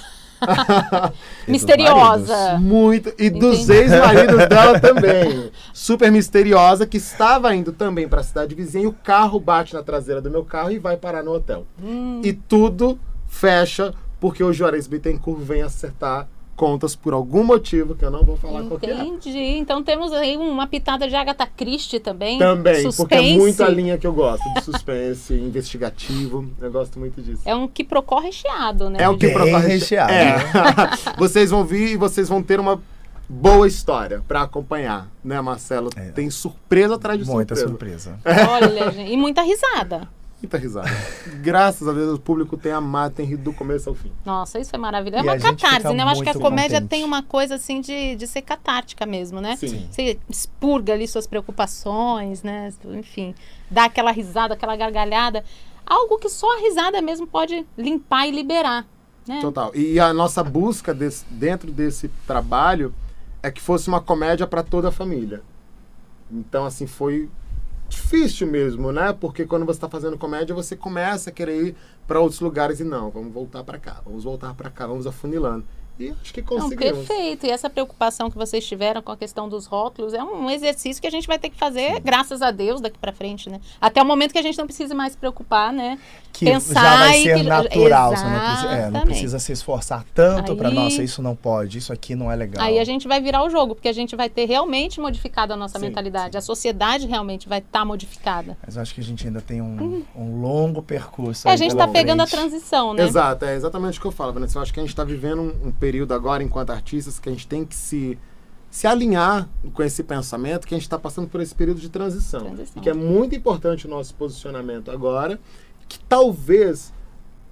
Misteriosa. 1.48 2.58
Muito. 2.58 3.14
E 3.16 3.30
dos 3.30 3.60
Entendi. 3.60 3.80
ex-maridos 3.80 4.38
dela 4.50 4.80
também. 4.80 5.52
Super 5.72 6.12
misteriosa, 6.12 6.88
que 6.88 6.98
estava 6.98 7.54
indo 7.54 7.74
também 7.74 8.08
para 8.08 8.22
a 8.22 8.24
cidade 8.24 8.56
vizinha. 8.56 8.86
E 8.86 8.88
o 8.88 8.94
carro 8.94 9.40
bate 9.40 9.76
na 9.76 9.84
traseira 9.84 10.20
do 10.20 10.32
meu 10.32 10.44
carro 10.44 10.72
e 10.72 10.80
vai 10.80 10.98
parar 10.98 11.22
no 11.22 11.32
hotel. 11.32 11.68
Hum. 11.80 12.22
E 12.24 12.34
tudo 12.34 13.00
fecha 13.28 13.94
porque 14.20 14.44
o 14.44 14.52
Juarez 14.52 14.88
Bittencourt 14.88 15.42
vem 15.42 15.62
acertar 15.62 16.28
contas 16.60 16.94
por 16.94 17.14
algum 17.14 17.42
motivo 17.42 17.96
que 17.96 18.04
eu 18.04 18.12
não 18.12 18.22
vou 18.26 18.36
falar 18.36 18.64
qual 18.64 18.78
que 18.78 18.86
é. 18.86 18.94
Entendi. 19.02 19.40
Então 19.40 19.82
temos 19.82 20.12
aí 20.12 20.36
uma 20.36 20.68
pitada 20.68 21.08
de 21.08 21.16
Agatha 21.16 21.48
Christie 21.48 22.02
também. 22.02 22.38
Também, 22.38 22.82
Suspense. 22.84 22.98
porque 22.98 23.16
é 23.16 23.38
muito 23.38 23.64
a 23.64 23.70
linha 23.70 23.98
que 23.98 24.06
eu 24.06 24.12
gosto, 24.12 24.44
de 24.54 24.62
suspense, 24.66 25.34
investigativo. 25.40 26.46
Eu 26.62 26.70
gosto 26.70 27.00
muito 27.00 27.22
disso. 27.22 27.42
É 27.46 27.56
um 27.56 27.66
que 27.66 27.82
procor 27.82 28.20
recheado, 28.22 28.90
né? 28.90 28.98
É 29.02 29.08
o 29.08 29.18
que 29.18 29.28
Bem 29.28 29.36
procorre- 29.36 29.68
recheado, 29.70 30.12
É. 30.12 30.36
vocês 31.18 31.50
vão 31.50 31.64
vir 31.64 31.94
e 31.94 31.96
vocês 31.96 32.28
vão 32.28 32.44
ter 32.44 32.60
uma 32.60 32.82
boa 33.30 33.66
história 33.66 34.22
pra 34.28 34.42
acompanhar, 34.42 35.08
né, 35.24 35.40
Marcelo? 35.40 35.90
É. 35.96 36.10
Tem 36.12 36.30
surpresa 36.30 36.96
atrás 36.96 37.18
de 37.20 37.26
Muita 37.26 37.56
surpresa. 37.56 38.20
surpresa. 38.24 38.50
Olha, 38.52 38.92
gente. 38.92 39.14
E 39.14 39.16
muita 39.16 39.42
risada. 39.44 40.10
Muita 40.42 40.58
risada. 40.58 40.88
Graças 41.42 41.86
a 41.88 41.92
Deus 41.92 42.18
o 42.18 42.22
público 42.22 42.56
tem 42.56 42.72
amado, 42.72 43.14
tem 43.14 43.26
rido 43.26 43.44
do 43.44 43.54
começo 43.54 43.90
ao 43.90 43.96
fim. 43.96 44.10
Nossa, 44.26 44.58
isso 44.58 44.74
é 44.74 44.80
maravilhoso. 44.80 45.20
É 45.28 45.32
uma 45.34 45.38
catarse, 45.38 45.94
né? 45.94 46.04
Eu 46.04 46.08
acho 46.08 46.24
que 46.24 46.30
a 46.30 46.34
comédia 46.34 46.78
contente. 46.80 46.90
tem 46.90 47.04
uma 47.04 47.22
coisa 47.22 47.56
assim 47.56 47.82
de, 47.82 48.16
de 48.16 48.26
ser 48.26 48.42
catártica 48.42 49.06
mesmo, 49.06 49.42
né? 49.42 49.58
Sim. 49.58 49.88
Você 49.92 50.18
expurga 50.30 50.94
ali 50.94 51.08
suas 51.08 51.28
preocupações, 51.28 52.42
né? 52.42 52.72
Enfim, 52.86 53.36
dá 53.70 53.86
aquela 53.86 54.12
risada, 54.12 54.54
aquela 54.54 54.76
gargalhada. 54.78 55.44
Algo 55.86 56.18
que 56.18 56.30
só 56.30 56.58
a 56.58 56.62
risada 56.62 57.02
mesmo 57.02 57.28
pode 57.28 57.66
limpar 57.78 58.26
e 58.28 58.32
liberar. 58.32 58.86
Né? 59.28 59.42
Total. 59.42 59.76
E 59.76 60.00
a 60.00 60.14
nossa 60.14 60.44
busca 60.44 60.94
desse- 60.94 61.26
dentro 61.30 61.72
desse 61.72 62.08
trabalho 62.26 62.94
é 63.44 63.52
que 63.52 63.62
fosse 63.62 63.88
uma 63.90 64.00
comédia 64.00 64.48
para 64.48 64.64
toda 64.64 64.88
a 64.88 64.92
família. 64.92 65.42
Então, 66.32 66.66
assim, 66.66 66.88
foi 66.88 67.30
difícil 67.90 68.48
mesmo, 68.48 68.92
né? 68.92 69.12
Porque 69.14 69.46
quando 69.46 69.66
você 69.66 69.78
está 69.78 69.90
fazendo 69.90 70.18
comédia, 70.18 70.56
você 70.56 70.76
começa 70.76 71.30
a 71.30 71.34
querer 71.34 71.68
ir 71.68 71.76
para 72.08 72.20
outros 72.20 72.40
lugares 72.40 72.80
e 72.80 72.84
não, 72.84 73.10
vamos 73.10 73.34
voltar 73.34 73.64
para 73.64 73.78
cá, 73.78 74.02
vamos 74.06 74.24
voltar 74.24 74.54
para 74.54 74.70
cá, 74.70 74.88
vamos 74.88 75.06
afunilando. 75.06 75.66
E 76.00 76.14
acho 76.22 76.34
que 76.34 76.40
Não, 76.42 76.48
conseguimos. 76.48 77.06
perfeito. 77.08 77.46
E 77.46 77.50
essa 77.52 77.70
preocupação 77.70 78.30
que 78.32 78.38
vocês 78.38 78.66
tiveram 78.66 79.02
com 79.02 79.12
a 79.12 79.18
questão 79.18 79.50
dos 79.50 79.66
rótulos 79.66 80.14
é 80.14 80.24
um 80.24 80.50
exercício 80.50 81.02
que 81.02 81.08
a 81.08 81.12
gente 81.12 81.28
vai 81.28 81.38
ter 81.38 81.50
que 81.50 81.58
fazer, 81.58 82.00
graças 82.00 82.42
a 82.42 82.52
Deus, 82.52 82.80
daqui 82.80 82.98
pra 82.98 83.12
frente, 83.12 83.50
né? 83.50 83.60
Até 83.82 84.02
o 84.02 84.06
momento 84.06 84.32
que 84.32 84.40
a 84.40 84.42
gente 84.42 84.58
não 84.58 84.66
precise 84.66 84.94
mais 84.94 85.12
se 85.12 85.18
preocupar, 85.18 85.74
né? 85.74 86.00
Que 86.32 86.46
Pensar 86.46 86.74
já 86.82 86.98
vai 87.00 87.22
ser 87.22 87.36
que- 87.38 87.44
natural. 87.44 88.16
Você 88.16 88.24
não 88.24 88.40
precisa, 88.40 88.70
é, 88.72 88.90
não 88.90 89.02
precisa 89.02 89.40
se 89.40 89.52
esforçar 89.52 90.06
tanto 90.14 90.56
pra 90.56 90.70
Aí- 90.70 90.74
nossa, 90.76 91.04
isso 91.04 91.22
não 91.22 91.36
pode, 91.36 91.78
isso 91.80 91.92
aqui 91.92 92.16
não 92.16 92.32
é 92.32 92.36
legal. 92.36 92.64
Aí 92.66 92.80
a 92.80 92.84
gente 92.86 93.06
vai 93.08 93.20
virar 93.20 93.44
o 93.44 93.50
jogo, 93.50 93.76
porque 93.76 93.90
a 93.90 93.94
gente 93.94 94.16
vai 94.16 94.30
ter 94.30 94.46
realmente 94.46 95.02
modificado 95.02 95.52
a 95.52 95.58
nossa 95.58 95.78
Sim, 95.80 95.88
mentalidade. 95.88 96.38
A 96.38 96.42
sociedade 96.42 97.08
realmente 97.08 97.50
vai 97.50 97.60
estar 97.60 97.84
modificada. 97.84 98.58
Mas 98.66 98.78
eu 98.78 98.82
acho 98.82 98.96
que 98.96 99.02
a 99.02 99.04
gente 99.04 99.28
ainda 99.28 99.42
tem 99.42 99.62
um, 99.62 100.06
um 100.16 100.40
longo 100.40 100.82
percurso. 100.82 101.46
É, 101.46 101.52
a 101.52 101.56
gente 101.58 101.72
pela 101.76 101.88
tá 101.88 101.92
pegando 101.92 102.22
a 102.22 102.28
transição, 102.28 102.94
né? 102.94 103.04
Exato, 103.04 103.44
é 103.44 103.56
exatamente 103.56 103.98
o 103.98 104.02
que 104.02 104.08
eu 104.08 104.12
falo, 104.12 104.32
Vanessa. 104.32 104.58
Eu 104.58 104.62
acho 104.62 104.74
que 104.74 104.80
a 104.80 104.84
gente 104.84 104.92
está 104.92 105.04
vivendo 105.04 105.42
um, 105.42 105.68
um 105.68 105.72
período 105.72 105.89
agora, 106.14 106.44
enquanto 106.44 106.70
artistas, 106.72 107.20
que 107.20 107.30
a 107.30 107.32
gente 107.32 107.48
tem 107.48 107.66
que 107.66 107.76
se, 107.76 108.18
se 108.70 108.88
alinhar 108.88 109.48
com 109.74 109.84
esse 109.84 110.04
pensamento, 110.04 110.68
que 110.68 110.74
a 110.74 110.78
gente 110.78 110.86
está 110.86 110.98
passando 111.00 111.28
por 111.28 111.42
esse 111.42 111.54
período 111.56 111.80
de 111.80 111.90
transição. 111.90 112.42
Transição. 112.42 112.74
E 112.76 112.80
que 112.82 112.90
é 112.90 112.94
muito 112.94 113.36
importante 113.36 113.88
o 113.88 113.90
nosso 113.90 114.14
posicionamento 114.16 114.92
agora, 114.92 115.40
que 115.88 116.00
talvez 116.00 116.94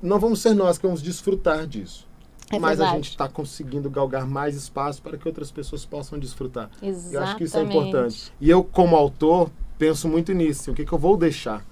não 0.02 0.20
vamos 0.20 0.40
ser 0.42 0.54
nós 0.54 0.78
que 0.78 0.86
vamos 0.86 1.02
desfrutar 1.02 1.66
disso. 1.66 2.06
É 2.50 2.58
mas 2.60 2.80
a 2.80 2.84
verdade. 2.84 2.96
gente 2.98 3.10
está 3.10 3.28
conseguindo 3.28 3.90
galgar 3.90 4.26
mais 4.26 4.56
espaço 4.56 5.02
para 5.02 5.18
que 5.18 5.28
outras 5.28 5.52
pessoas 5.52 5.84
possam 5.86 6.18
desfrutar. 6.18 6.70
Exatamente. 6.82 7.14
Eu 7.16 7.22
acho 7.24 7.36
que 7.36 7.44
isso 7.44 7.58
é 7.58 7.64
importante. 7.64 8.32
E 8.40 8.50
eu, 8.50 8.64
como 8.64 8.96
autor, 8.96 9.52
penso 9.78 10.08
muito 10.08 10.32
nisso. 10.34 10.72
O 10.72 10.74
que, 10.74 10.86
que 10.86 10.94
eu 10.94 10.98
vou 10.98 11.18
deixar, 11.18 11.66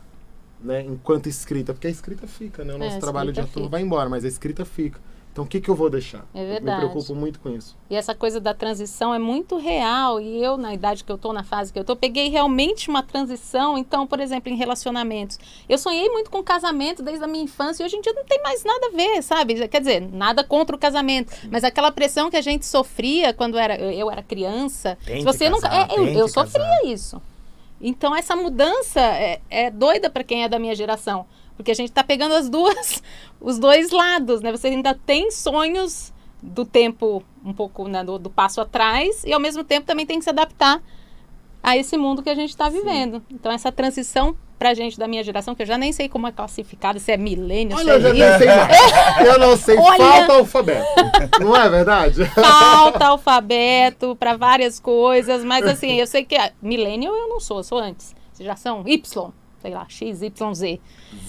né, 0.62 0.84
enquanto 0.84 1.27
escrita? 1.27 1.74
Porque 1.74 1.88
a 1.88 1.89
escrita 1.89 2.27
fica, 2.27 2.65
né? 2.65 2.74
O 2.74 2.75
É, 2.75 2.79
nosso 2.79 2.98
a 2.98 3.00
trabalho 3.00 3.31
de 3.31 3.39
ator 3.39 3.53
fica. 3.53 3.69
vai 3.69 3.81
embora, 3.84 4.10
mas 4.10 4.25
a 4.25 4.27
escrita 4.27 4.65
fica. 4.65 5.00
Então, 5.36 5.44
o 5.44 5.48
que, 5.50 5.60
que 5.60 5.68
eu 5.70 5.75
vou 5.75 5.89
deixar? 5.89 6.25
É 6.34 6.42
Eu 6.42 6.48
verdade. 6.48 6.82
me 6.82 6.89
preocupo 6.89 7.13
muito 7.13 7.42
com 7.42 7.50
isso. 7.50 7.75
E 7.89 7.96
essa 7.98 8.15
coisa 8.15 8.39
da 8.39 8.54
transição 8.54 9.13
é 9.13 9.20
muito 9.20 9.58
real. 9.58 10.22
E 10.22 10.42
eu, 10.42 10.56
na 10.56 10.74
idade 10.74 11.04
que 11.04 11.12
eu 11.12 11.18
tô, 11.18 11.34
na 11.34 11.44
fase 11.44 11.74
que 11.74 11.77
eu 11.77 11.84
tô, 11.84 11.94
peguei 11.94 12.30
realmente 12.30 12.89
uma 12.89 13.04
transição. 13.04 13.77
Então, 13.77 14.08
por 14.08 14.22
exemplo, 14.22 14.50
em 14.50 14.56
relacionamentos. 14.56 15.38
Eu 15.68 15.77
sonhei 15.77 16.08
muito 16.08 16.32
com 16.32 16.42
casamento 16.42 17.04
desde 17.04 17.22
a 17.22 17.27
minha 17.27 17.44
infância 17.44 17.84
e 17.84 17.86
hoje 17.86 17.98
em 17.98 18.01
dia 18.01 18.13
não 18.13 18.24
tem 18.24 18.42
mais 18.42 18.63
nada 18.63 18.88
a 18.88 18.92
ver, 18.92 19.22
sabe? 19.22 19.68
Quer 19.68 19.80
dizer, 19.80 20.10
nada 20.10 20.42
contra 20.42 20.74
o 20.74 20.80
casamento. 20.80 21.34
Mas 21.51 21.65
aquela 21.65 21.92
pressão 21.92 22.30
que 22.30 22.38
a 22.38 22.42
gente 22.42 22.65
sofria 22.65 23.34
quando 23.34 23.58
era, 23.58 23.75
eu, 23.77 23.92
eu 23.92 24.10
era 24.10 24.24
criança. 24.24 24.98
Tem 25.04 25.20
se 25.20 25.25
você 25.25 25.50
nunca. 25.50 25.68
é, 25.68 26.00
eu 26.00 26.06
eu 26.06 26.27
sofria 26.30 26.86
isso. 26.86 27.22
Então, 27.82 28.15
essa 28.15 28.38
mudança 28.38 29.01
é, 29.01 29.42
é 29.50 29.70
doida 29.70 30.10
para 30.10 30.24
quem 30.24 30.46
é 30.46 30.48
da 30.48 30.58
minha 30.58 30.74
geração. 30.74 31.25
Porque 31.55 31.71
a 31.71 31.75
gente 31.75 31.91
tá 31.91 32.03
pegando 32.03 32.35
as 32.35 32.50
duas, 32.50 33.01
os 33.39 33.57
dois 33.59 33.91
lados, 33.91 34.41
né? 34.41 34.51
Você 34.51 34.67
ainda 34.67 34.93
tem 34.93 35.31
sonhos 35.31 36.13
do 36.41 36.65
tempo 36.65 37.24
um 37.43 37.53
pouco 37.53 37.88
né, 37.88 38.03
do, 38.03 38.19
do 38.19 38.29
passo 38.29 38.62
atrás 38.62 39.24
e 39.24 39.33
ao 39.33 39.39
mesmo 39.39 39.63
tempo 39.63 39.88
também 39.88 40.05
tem 40.05 40.17
que 40.19 40.24
se 40.24 40.29
adaptar 40.29 40.81
a 41.63 41.75
esse 41.75 41.97
mundo 41.97 42.21
que 42.21 42.29
a 42.29 42.35
gente 42.35 42.51
está 42.51 42.69
vivendo. 42.69 43.24
Então 43.31 43.51
essa 43.51 43.71
transição 43.71 44.35
pra 44.57 44.74
gente 44.74 44.97
da 44.97 45.07
minha 45.07 45.24
geração, 45.24 45.53
que 45.53 45.62
eu 45.63 45.65
já 45.65 45.77
nem 45.77 45.91
sei 45.91 46.07
como 46.07 46.27
é 46.27 46.31
classificada, 46.31 47.00
se 47.00 47.12
é 47.12 47.17
milênio, 47.17 47.77
se 47.77 47.89
é 47.89 47.93
eu 47.93 48.01
já 48.01 48.13
nem 48.13 48.38
sei 48.38 48.47
mais. 48.47 48.77
Eu 49.25 49.39
não 49.39 49.57
sei, 49.57 49.77
Olha. 49.77 49.97
falta 49.97 50.33
alfabeto. 50.33 50.85
Não 51.41 51.55
é 51.55 51.69
verdade? 51.69 52.25
falta 52.35 53.07
alfabeto 53.07 54.15
para 54.15 54.38
várias 54.38 54.79
coisas, 54.79 55.43
mas 55.43 55.65
assim, 55.65 56.00
eu 56.00 56.07
sei 56.07 56.24
que 56.24 56.35
a- 56.35 56.51
milênio 56.62 57.13
eu 57.13 57.27
não 57.27 57.39
sou, 57.39 57.57
eu 57.57 57.63
sou 57.63 57.79
antes. 57.79 58.15
Vocês 58.31 58.45
já 58.47 58.55
são 58.55 58.83
Y, 58.88 59.31
sei 59.65 59.74
lá, 59.74 59.86
X, 59.89 60.22
Y, 60.22 60.53
Z. 60.53 60.79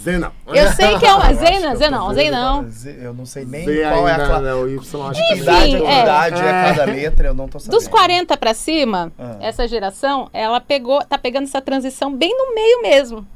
Z 0.02 0.18
não. 0.18 0.30
Eu 0.48 0.70
sei 0.72 0.98
que 0.98 1.06
é 1.06 1.14
uma 1.14 1.30
Eu 1.32 1.36
Z, 1.38 1.58
não, 1.58 1.72
eu 1.72 1.90
não, 1.90 2.62
não. 2.62 3.14
Não 3.14 3.24
sei 3.26 3.46
nem 3.46 3.64
Z 3.64 3.80
qual 3.88 4.06
é 4.08 4.10
a 4.10 4.14
ainda, 4.14 4.26
classe. 4.26 4.42
né, 4.44 4.54
o 4.54 4.68
Y, 4.68 4.78
acho 5.10 5.20
que 5.22 5.26
Que 5.28 5.32
Enfim, 5.32 5.42
idade, 5.42 5.74
é. 5.76 6.02
idade 6.02 6.42
é. 6.42 6.46
É. 6.48 6.62
cada 6.74 6.84
letra, 6.84 7.28
eu 7.28 7.34
não 7.34 7.48
tô 7.48 7.58
sabendo. 7.58 7.78
Dos 7.78 7.88
40 7.88 8.36
para 8.36 8.52
cima, 8.52 9.10
Ah. 9.18 9.38
essa 9.40 9.66
geração, 9.66 10.28
ela 10.34 10.60
pegou, 10.60 11.02
tá 11.06 11.16
pegando 11.16 11.44
essa 11.44 11.62
transição 11.62 12.14
bem 12.14 12.36
no 12.36 12.54
meio 12.54 12.82
mesmo. 12.82 13.26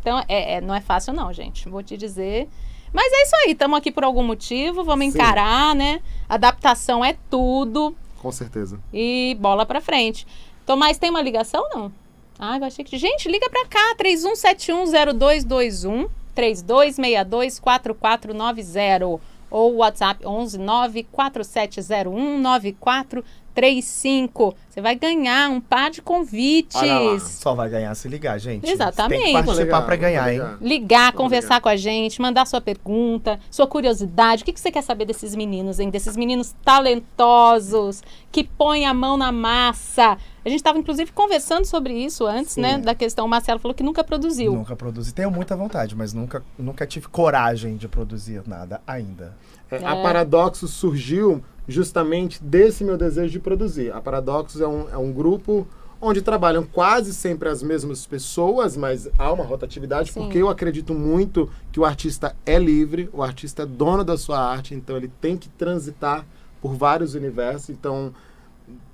Então, 0.00 0.18
é, 0.28 0.54
é- 0.54 0.60
não 0.60 0.74
é 0.74 0.80
fácil 0.80 1.12
não, 1.12 1.32
gente. 1.32 1.68
Vou 1.68 1.82
te 1.84 1.96
dizer. 1.96 2.48
Mas 2.92 3.12
é 3.12 3.22
isso 3.22 3.36
aí, 3.44 3.52
estamos 3.52 3.78
aqui 3.78 3.92
por 3.92 4.02
algum 4.02 4.24
motivo, 4.24 4.82
vamos 4.82 5.12
Sim. 5.12 5.18
encarar, 5.18 5.72
né? 5.76 6.00
Adaptação 6.28 7.04
é 7.04 7.14
tudo 7.30 7.94
Com 8.20 8.32
certeza. 8.32 8.80
e 8.92 9.36
bola 9.38 9.64
pra 9.64 9.80
frente. 9.80 10.26
Tomás, 10.66 10.98
tem 10.98 11.10
uma 11.10 11.22
ligação 11.22 11.64
não? 11.72 11.92
Ah, 12.38 12.58
eu 12.58 12.64
achei 12.64 12.84
que... 12.84 12.96
Gente, 12.96 13.28
liga 13.28 13.50
pra 13.50 13.66
cá, 13.66 13.96
31710221, 13.96 16.08
32624490 16.36 19.20
ou 19.50 19.76
WhatsApp 19.76 20.26
11 20.26 20.58
94701 20.58 22.38
9434 22.38 23.24
35. 23.58 24.54
Você 24.68 24.80
vai 24.80 24.94
ganhar 24.94 25.50
um 25.50 25.60
par 25.60 25.90
de 25.90 26.00
convites. 26.00 26.80
Só 27.22 27.56
vai 27.56 27.68
ganhar 27.68 27.92
se 27.96 28.06
ligar, 28.06 28.38
gente. 28.38 28.70
Exatamente. 28.70 29.20
Tem 29.20 29.34
que 29.34 29.42
participar 29.42 29.82
pra 29.82 29.96
ganhar, 29.96 30.32
hein? 30.32 30.40
Ligar, 30.60 31.12
conversar 31.12 31.54
legal. 31.54 31.62
com 31.62 31.68
a 31.68 31.76
gente, 31.76 32.22
mandar 32.22 32.46
sua 32.46 32.60
pergunta, 32.60 33.40
sua 33.50 33.66
curiosidade. 33.66 34.42
O 34.42 34.44
que, 34.44 34.52
que 34.52 34.60
você 34.60 34.70
quer 34.70 34.82
saber 34.82 35.06
desses 35.06 35.34
meninos, 35.34 35.80
hein? 35.80 35.90
Desses 35.90 36.16
meninos 36.16 36.54
talentosos, 36.64 38.00
que 38.30 38.44
põem 38.44 38.86
a 38.86 38.94
mão 38.94 39.16
na 39.16 39.32
massa. 39.32 40.16
A 40.44 40.48
gente 40.48 40.60
estava, 40.60 40.78
inclusive, 40.78 41.10
conversando 41.10 41.64
sobre 41.64 41.92
isso 41.92 42.24
antes, 42.24 42.52
Sim. 42.52 42.60
né? 42.60 42.78
Da 42.78 42.94
questão, 42.94 43.26
o 43.26 43.28
Marcelo 43.28 43.58
falou 43.58 43.74
que 43.74 43.82
nunca 43.82 44.04
produziu. 44.04 44.52
Nunca 44.52 44.76
produzi. 44.76 45.12
Tenho 45.12 45.32
muita 45.32 45.56
vontade, 45.56 45.96
mas 45.96 46.12
nunca, 46.12 46.44
nunca 46.56 46.86
tive 46.86 47.08
coragem 47.08 47.76
de 47.76 47.88
produzir 47.88 48.42
nada 48.46 48.80
ainda. 48.86 49.36
É, 49.68 49.78
A 49.78 49.96
Paradoxos 49.96 50.70
surgiu 50.70 51.42
justamente 51.68 52.42
desse 52.42 52.82
meu 52.82 52.96
desejo 52.96 53.30
de 53.30 53.38
produzir. 53.38 53.92
A 53.92 54.00
Paradoxos 54.00 54.60
é 54.60 54.66
um, 54.66 54.88
é 54.88 54.96
um 54.96 55.12
grupo 55.12 55.66
onde 56.00 56.22
trabalham 56.22 56.64
quase 56.64 57.12
sempre 57.12 57.48
as 57.48 57.62
mesmas 57.62 58.06
pessoas, 58.06 58.76
mas 58.76 59.08
há 59.18 59.32
uma 59.32 59.44
rotatividade, 59.44 60.12
Sim. 60.12 60.20
porque 60.20 60.38
eu 60.38 60.48
acredito 60.48 60.94
muito 60.94 61.50
que 61.72 61.80
o 61.80 61.84
artista 61.84 62.34
é 62.46 62.58
livre, 62.58 63.10
o 63.12 63.22
artista 63.22 63.64
é 63.64 63.66
dono 63.66 64.04
da 64.04 64.16
sua 64.16 64.38
arte, 64.38 64.74
então 64.74 64.96
ele 64.96 65.10
tem 65.20 65.36
que 65.36 65.48
transitar 65.48 66.24
por 66.60 66.74
vários 66.74 67.14
universos. 67.14 67.70
Então, 67.70 68.14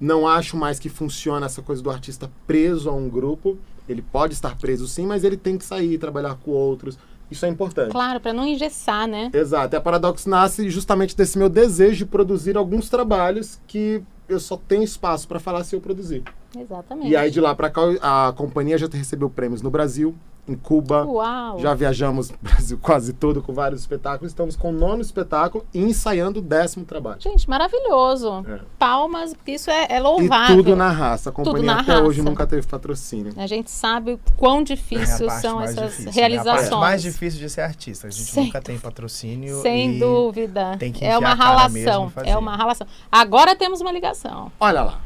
não 0.00 0.26
acho 0.26 0.57
mais 0.57 0.78
que 0.78 0.88
funciona 0.88 1.47
essa 1.47 1.62
coisa 1.62 1.83
do 1.83 1.90
artista 1.90 2.31
preso 2.47 2.88
a 2.88 2.93
um 2.93 3.09
grupo. 3.09 3.59
Ele 3.88 4.00
pode 4.00 4.33
estar 4.33 4.57
preso 4.57 4.87
sim, 4.88 5.07
mas 5.07 5.25
ele 5.25 5.37
tem 5.37 5.59
que 5.59 5.64
sair, 5.64 5.99
trabalhar 5.99 6.37
com 6.37 6.52
outros. 6.52 6.99
Isso 7.35 7.45
é 7.45 7.49
importante. 7.49 7.91
Claro, 7.91 8.21
para 8.21 8.33
não 8.33 8.47
engessar, 8.47 9.09
né? 9.09 9.29
Exato. 9.35 9.75
E 9.75 9.76
a 9.76 9.81
Paradox 9.81 10.25
nasce 10.25 10.71
justamente 10.71 11.17
desse 11.17 11.37
meu 11.37 11.49
desejo 11.49 11.99
de 11.99 12.07
produzir 12.07 12.57
alguns 12.57 12.88
trabalhos 12.88 13.61
que 13.67 14.03
eu 14.29 14.38
só 14.38 14.57
tenho 14.57 14.85
espaço 14.85 15.26
para 15.26 15.41
falar 15.41 15.64
se 15.64 15.75
eu 15.75 15.81
produzir. 15.81 16.23
Exatamente. 16.57 17.09
E 17.09 17.17
aí 17.17 17.31
de 17.33 17.41
lá 17.41 17.53
para 17.55 17.69
cá 17.69 17.83
a 18.00 18.33
companhia 18.33 18.79
já 18.79 18.87
recebeu 18.87 19.29
prêmios 19.29 19.61
no 19.61 19.71
Brasil, 19.71 20.14
em 20.47 20.55
Cuba. 20.55 21.05
Uau! 21.05 21.59
Já 21.61 21.75
viajamos 21.75 22.31
Brasil 22.43 22.79
quase 22.81 23.13
todo 23.13 23.43
com 23.43 23.53
vários 23.53 23.81
espetáculos. 23.81 24.31
Estamos 24.33 24.57
com 24.57 24.71
o 24.71 24.73
nono 24.73 25.01
espetáculo 25.01 25.65
e 25.73 25.81
ensaiando 25.81 26.41
o 26.41 26.43
décimo 26.43 26.85
trabalho. 26.85 27.21
Gente, 27.21 27.49
maravilhoso. 27.49 28.45
É. 28.49 28.61
Palmas, 28.79 29.35
porque 29.35 29.53
isso 29.53 29.71
é, 29.71 29.87
é 29.91 29.97
E 29.97 30.01
louvável. 30.01 30.57
tudo 30.57 30.77
na 30.77 30.91
raça. 30.91 31.31
A 31.31 31.33
companhia 31.33 31.73
até 31.73 31.93
raça. 31.93 32.05
hoje 32.05 32.23
nunca 32.23 32.47
teve 32.47 32.67
patrocínio. 32.67 33.33
A 33.37 33.47
gente 33.47 33.71
sabe 33.71 34.13
o 34.15 34.21
quão 34.37 34.59
É 34.59 34.61
a 34.61 34.63
difícil 34.65 35.27
parte 35.27 35.43
são 35.43 35.61
essas 35.63 35.91
difícil, 35.91 36.05
né? 36.05 36.11
A 36.11 36.15
realizações. 36.15 36.69
parte 36.69 36.81
mais 36.81 37.03
difícil 37.03 37.41
de 37.41 37.49
ser 37.51 37.61
artista. 37.63 38.07
A 38.07 38.11
gente 38.11 38.31
Sem 38.31 38.45
nunca 38.45 38.61
tem 38.61 38.79
patrocínio. 38.79 39.61
Sem 39.63 39.97
e 39.97 39.99
dúvida. 39.99 40.77
tem 40.79 40.93
que 40.93 41.05
é 41.05 41.17
uma 41.19 41.31
a 41.31 41.35
ralação. 41.35 42.13
e. 42.25 42.29
É 42.29 42.37
uma 42.37 42.57
ralação. 42.57 42.87
Agora 43.11 43.57
temos 43.57 43.81
uma 43.81 43.91
ligação. 43.93 44.53
Olha 44.61 44.83
lá. 44.83 45.01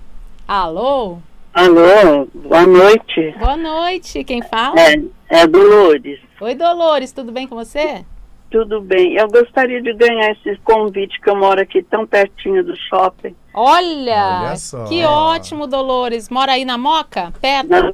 Alô? 0.47 1.19
Alô, 1.59 2.25
boa 2.33 2.65
noite. 2.69 3.35
Boa 3.37 3.57
noite. 3.57 4.23
Quem 4.23 4.41
fala? 4.43 4.77
É, 4.81 4.95
é 5.29 5.45
Dolores. 5.45 6.21
Oi, 6.41 6.55
Dolores. 6.55 7.11
Tudo 7.11 7.33
bem 7.33 7.49
com 7.49 7.57
você? 7.57 8.05
Tudo 8.49 8.81
bem? 8.81 9.15
Eu 9.17 9.27
gostaria 9.29 9.83
de 9.83 9.93
ganhar 9.95 10.31
esse 10.31 10.57
convite 10.59 11.21
que 11.21 11.29
eu 11.29 11.35
moro 11.35 11.61
aqui 11.61 11.83
tão 11.83 12.07
pertinho 12.07 12.63
do 12.63 12.77
shopping. 12.77 13.35
Olha, 13.53 14.43
Olha 14.47 14.57
só. 14.57 14.85
que 14.85 15.05
ótimo, 15.05 15.67
Dolores. 15.67 16.29
Mora 16.29 16.53
aí 16.53 16.65
na 16.65 16.79
Moca? 16.79 17.33
Perto? 17.41 17.69
Na, 17.69 17.93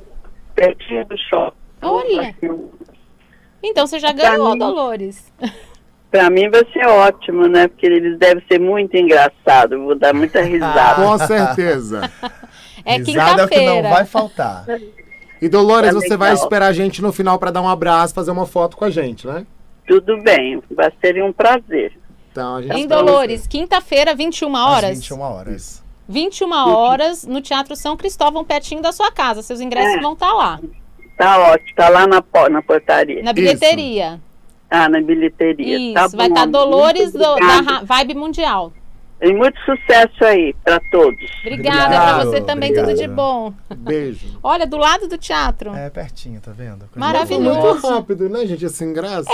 pertinho 0.54 1.06
do 1.06 1.16
shopping. 1.16 1.56
Olha. 1.80 2.36
Então 3.62 3.86
você 3.86 3.98
já 3.98 4.12
Pra 4.12 4.32
ganhou, 4.32 4.52
mim- 4.52 4.58
Dolores. 4.58 5.32
Pra 6.14 6.30
mim 6.30 6.48
vai 6.48 6.64
ser 6.72 6.86
ótimo, 6.86 7.48
né? 7.48 7.66
Porque 7.66 7.84
eles 7.86 8.16
devem 8.20 8.40
ser 8.46 8.60
muito 8.60 8.96
engraçados. 8.96 9.76
Vou 9.76 9.98
dar 9.98 10.14
muita 10.14 10.42
risada. 10.46 11.02
Com 11.04 11.18
certeza. 11.18 12.08
É 12.86 12.98
Risada 12.98 13.42
é 13.42 13.44
o 13.46 13.48
que 13.48 13.60
não 13.64 13.82
vai 13.82 14.04
faltar. 14.04 14.66
E 15.40 15.48
Dolores, 15.48 15.94
Tá 15.94 16.00
você 16.00 16.16
vai 16.18 16.34
esperar 16.34 16.66
a 16.66 16.72
gente 16.72 17.00
no 17.00 17.12
final 17.14 17.38
para 17.38 17.50
dar 17.50 17.62
um 17.62 17.68
abraço, 17.68 18.12
fazer 18.12 18.30
uma 18.30 18.44
foto 18.46 18.76
com 18.76 18.84
a 18.84 18.90
gente, 18.90 19.26
né? 19.26 19.46
Tudo 19.88 20.20
bem, 20.22 20.62
vai 20.70 20.92
ser 21.00 21.22
um 21.24 21.32
prazer. 21.32 21.98
Então 22.30 22.56
a 22.56 22.62
gente 22.62 22.76
Em 22.76 22.86
Dolores, 22.86 23.46
quinta-feira, 23.46 24.14
21 24.14 24.54
Às 24.54 24.66
horas. 24.68 24.90
21 24.98 25.20
horas. 25.20 25.84
21 26.06 26.52
horas 26.52 27.26
no 27.26 27.40
Teatro 27.40 27.74
São 27.74 27.96
Cristóvão, 27.96 28.44
pertinho 28.44 28.82
da 28.82 28.92
sua 28.92 29.10
casa. 29.10 29.40
Seus 29.40 29.60
ingressos 29.62 29.94
É. 29.96 30.00
vão 30.00 30.12
estar 30.12 30.32
lá, 30.34 30.60
Tá 31.16 31.38
ótimo, 31.52 31.74
tá 31.76 31.88
lá 31.88 32.06
na, 32.06 32.22
na 32.50 32.62
portaria. 32.62 33.22
na 33.22 33.32
bilheteria. 33.32 34.20
Ah, 34.74 34.88
na 34.88 35.00
bilheteria. 35.00 35.78
Isso, 35.78 35.94
tá 35.94 36.08
vai 36.16 36.28
estar 36.28 36.46
Dolores 36.46 37.12
Muito 37.14 37.18
do- 37.18 37.36
da 37.36 37.80
Vibe 37.82 38.14
Mundial. 38.14 38.72
E 39.24 39.32
muito 39.32 39.58
sucesso 39.64 40.24
aí 40.24 40.54
pra 40.62 40.78
todos. 40.90 41.24
Obrigada 41.40 41.88
pra 41.88 42.24
você 42.24 42.40
também, 42.42 42.70
obrigado. 42.70 42.88
tudo 42.90 42.98
de 42.98 43.08
bom. 43.08 43.54
Beijo. 43.74 44.38
Olha, 44.44 44.66
do 44.66 44.76
lado 44.76 45.08
do 45.08 45.16
teatro. 45.16 45.74
É 45.74 45.88
pertinho, 45.88 46.40
tá 46.40 46.52
vendo? 46.52 46.80
Coisa 46.80 46.90
Maravilhoso. 46.96 47.60
Muito 47.60 47.88
rápido, 47.88 48.28
né, 48.28 48.44
gente? 48.44 48.66
Assim, 48.66 48.92
graça. 48.92 49.30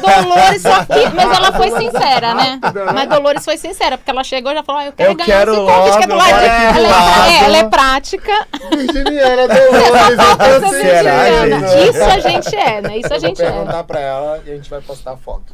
Dolores 0.00 0.62
só 0.62 0.84
que. 0.84 1.08
Mas 1.14 1.36
ela 1.36 1.52
foi 1.52 1.70
sincera, 1.70 2.34
né? 2.34 2.42
Né? 2.42 2.60
Mas 2.94 3.08
Dolores 3.08 3.44
foi 3.44 3.56
sincera, 3.56 3.98
porque 3.98 4.10
ela 4.10 4.22
chegou 4.22 4.52
e 4.52 4.54
já 4.54 4.62
falou: 4.62 4.82
ah, 4.82 4.86
eu 4.86 4.92
quero 4.92 5.10
Eu 5.10 5.16
ganhar 5.16 5.26
quero 5.26 5.52
esse 5.52 5.60
convite 5.60 5.98
que 5.98 6.04
é 6.04 6.06
do 6.06 6.14
lado. 6.14 6.30
aqui 6.30 6.78
Ela, 6.78 7.26
é, 7.26 7.32
é, 7.32 7.44
ela 7.44 7.56
é 7.56 7.68
prática. 7.68 8.46
Virginiana 8.70 9.48
Dolores, 9.48 10.18
eu 10.62 10.68
Será, 10.80 11.48
gente? 11.48 11.88
Isso 11.90 12.04
a 12.04 12.18
gente 12.20 12.56
é, 12.56 12.80
né? 12.80 12.98
Isso 12.98 13.12
a 13.12 13.16
Eu 13.16 13.20
vou 13.20 13.28
gente 13.28 13.42
é. 13.42 13.50
perguntar 13.50 13.84
pra 13.84 14.00
ela 14.00 14.42
e 14.46 14.50
a 14.50 14.54
gente 14.54 14.70
vai 14.70 14.80
postar 14.80 15.12
a 15.12 15.16
foto. 15.16 15.52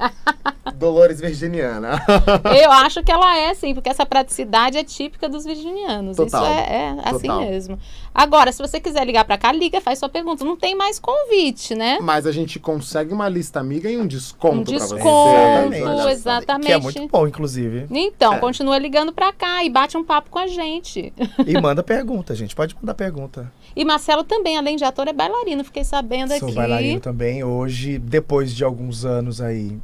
Dolores 0.72 1.20
Virginiana. 1.20 2.00
Eu 2.62 2.70
acho 2.72 3.02
que 3.02 3.10
ela 3.12 3.36
é, 3.38 3.54
sim, 3.54 3.74
porque 3.74 3.88
essa 3.88 4.04
praticidade 4.06 4.76
é 4.78 4.84
típica 4.84 5.28
dos 5.28 5.44
virginianos. 5.44 6.16
Total. 6.16 6.42
Isso 6.44 6.52
é, 6.52 6.72
é 6.72 6.96
assim 7.04 7.26
Total. 7.28 7.40
mesmo. 7.40 7.78
Agora, 8.14 8.50
se 8.50 8.58
você 8.60 8.80
quiser 8.80 9.04
ligar 9.06 9.24
pra 9.24 9.38
cá, 9.38 9.52
liga, 9.52 9.80
faz 9.80 9.98
sua 9.98 10.08
pergunta. 10.08 10.44
Não 10.44 10.56
tem 10.56 10.74
mais 10.74 10.98
convite, 10.98 11.74
né? 11.74 11.98
Mas 12.00 12.26
a 12.26 12.32
gente 12.32 12.58
consegue 12.58 13.12
uma 13.12 13.28
lista 13.28 13.60
amiga 13.60 13.88
e 13.90 13.96
um 13.96 14.06
desconto 14.06 14.72
Um 14.72 14.76
pra 14.76 14.78
você. 14.86 14.94
desconto, 14.96 15.76
só. 16.02 16.08
exatamente. 16.10 16.66
Que 16.66 16.72
é 16.72 16.78
muito 16.78 17.08
bom, 17.08 17.26
inclusive. 17.28 17.86
Então, 17.90 18.34
É. 18.34 18.38
continua 18.38 18.76
ligando 18.78 19.12
pra 19.12 19.32
cá 19.32 19.62
e 19.64 19.70
bate 19.70 19.96
um 19.96 20.04
papo 20.04 20.30
com 20.30 20.38
a 20.38 20.46
gente. 20.46 21.12
E 21.46 21.60
manda 21.60 21.82
pergunta, 21.82 22.34
gente. 22.34 22.56
Pode 22.56 22.74
mandar 22.80 22.94
pergunta. 22.94 23.52
E 23.76 23.84
Marcelo 23.84 24.24
também, 24.24 24.56
além 24.58 24.76
de 24.76 24.84
ator, 24.84 25.06
é 25.06 25.12
bailarino. 25.12 25.62
Fiquei 25.62 25.84
sabendo 25.84 26.36
Sou 26.38 26.48
aqui. 26.48 26.56
bailarino 26.56 27.00
também. 27.00 27.44
Hoje, 27.44 27.98
depois 27.98 28.52
de 28.54 28.64
alguns 28.64 29.04
anos 29.04 29.40
aí. 29.40 29.78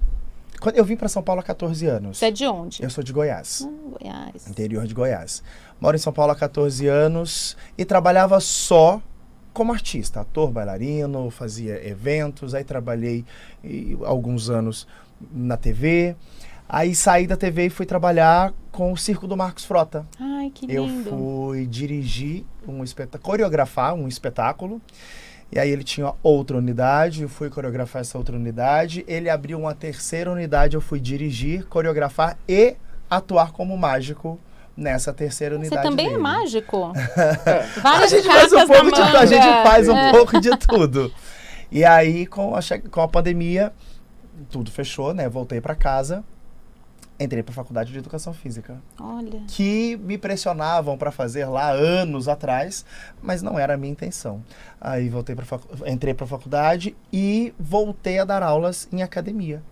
Quando 0.65 0.79
eu 0.79 0.85
vim 0.87 0.97
pra 0.97 1.11
São 1.11 1.23
Paulo 1.23 1.43
há 1.43 1.45
14 1.45 1.85
anos. 1.85 2.17
Você 2.17 2.25
é 2.25 2.31
de 2.31 2.47
onde? 2.47 2.83
Eu 2.83 2.89
sou 2.89 3.05
de 3.05 3.13
Goiás. 3.13 3.69
Ah, 3.69 3.99
Goiás. 3.99 4.49
interior 4.49 4.87
de 4.87 4.95
Goiás. 4.95 5.43
Moro 5.79 5.95
em 5.95 5.99
São 6.01 6.11
Paulo 6.11 6.33
há 6.33 6.35
14 6.35 6.87
anos 6.89 7.55
e 7.77 7.85
trabalhava 7.85 8.41
só 8.41 9.03
como 9.53 9.75
artista, 9.75 10.23
ator, 10.23 10.51
bailarino, 10.51 11.29
fazia 11.29 11.87
eventos, 11.87 12.55
aí 12.55 12.65
trabalhei 12.65 13.27
e, 13.63 13.95
alguns 14.05 14.49
anos 14.49 14.89
na 15.31 15.59
TV. 15.59 16.17
Aí 16.67 16.95
saí 16.95 17.27
da 17.27 17.37
TV 17.37 17.67
e 17.67 17.71
fui 17.71 17.85
trabalhar 17.85 18.55
com 18.73 18.91
o 18.91 18.97
Circo 18.97 19.27
do 19.27 19.37
Marcos 19.37 19.67
Frota. 19.67 20.07
Ai, 20.19 20.51
que 20.51 20.65
Eu 20.67 20.87
lindo. 20.87 21.11
fui 21.11 21.67
dirigir 21.67 22.43
um 22.67 22.83
espetáculo, 22.83 23.23
coreografar 23.23 23.93
um 23.93 24.09
espetáculo. 24.09 24.81
E 25.55 25.59
aí 25.61 25.71
ele 25.71 25.85
tinha 25.85 26.13
outra 26.21 26.57
unidade, 26.57 27.23
eu 27.23 27.29
fui 27.29 27.49
coreografar 27.49 28.01
essa 28.03 28.19
outra 28.19 28.35
unidade. 28.35 29.05
Ele 29.07 29.31
abriu 29.31 29.57
uma 29.57 29.73
terceira 29.73 30.29
unidade, 30.33 30.75
eu 30.75 30.81
fui 30.81 30.99
dirigir, 30.99 31.65
coreografar 31.67 32.37
e 32.49 32.75
atuar 33.09 33.53
como 33.53 33.79
mágico 33.79 34.37
nessa 34.77 35.13
terceira 35.13 35.55
Você 35.55 35.61
unidade. 35.61 35.89
também 35.89 36.07
é 36.07 36.09
dele. 36.11 36.21
mágico? 36.21 36.93
A 37.79 37.81
Várias 37.81 38.11
gente 38.11 38.27
faz 38.27 38.53
um 38.53 38.67
pouco 38.67 38.91
de 38.93 39.01
manga. 39.01 39.19
a 39.21 39.27
gente 39.27 39.47
faz 39.63 39.89
um 39.89 39.97
É. 39.97 40.11
pouco 40.11 40.41
de 40.41 40.51
tudo. 40.57 41.13
E 41.71 41.85
aí, 41.85 42.27
com 42.27 42.57
a, 42.57 42.61
com 42.91 43.01
a 43.01 43.07
pandemia, 43.09 43.73
tudo 44.51 44.73
fechou, 44.73 45.15
né? 45.15 45.29
Voltei 45.29 45.61
pra 45.61 45.77
casa. 45.77 46.25
Entrei 47.19 47.43
pra 47.45 47.55
faculdade 47.55 47.93
de 47.93 47.99
educação 47.99 48.35
física 48.35 48.83
Olha. 49.01 49.41
que 49.47 49.97
me 49.99 50.19
pressionavam 50.19 50.99
para 50.99 51.13
fazer 51.13 51.47
lá 51.47 51.71
anos 51.71 52.27
atrás, 52.27 52.85
mas 53.23 53.41
não 53.41 53.57
era 53.57 53.75
a 53.75 53.77
minha 53.77 53.93
intenção. 53.93 54.43
Aí 54.81 55.09
voltei 55.09 55.37
para 55.37 55.47
entrei 55.87 56.13
para 56.13 56.27
faculdade 56.27 56.97
e 57.13 57.55
voltei 57.59 58.19
a 58.19 58.25
dar 58.25 58.43
aulas 58.43 58.89
em 58.93 59.03
academia. 59.03 59.63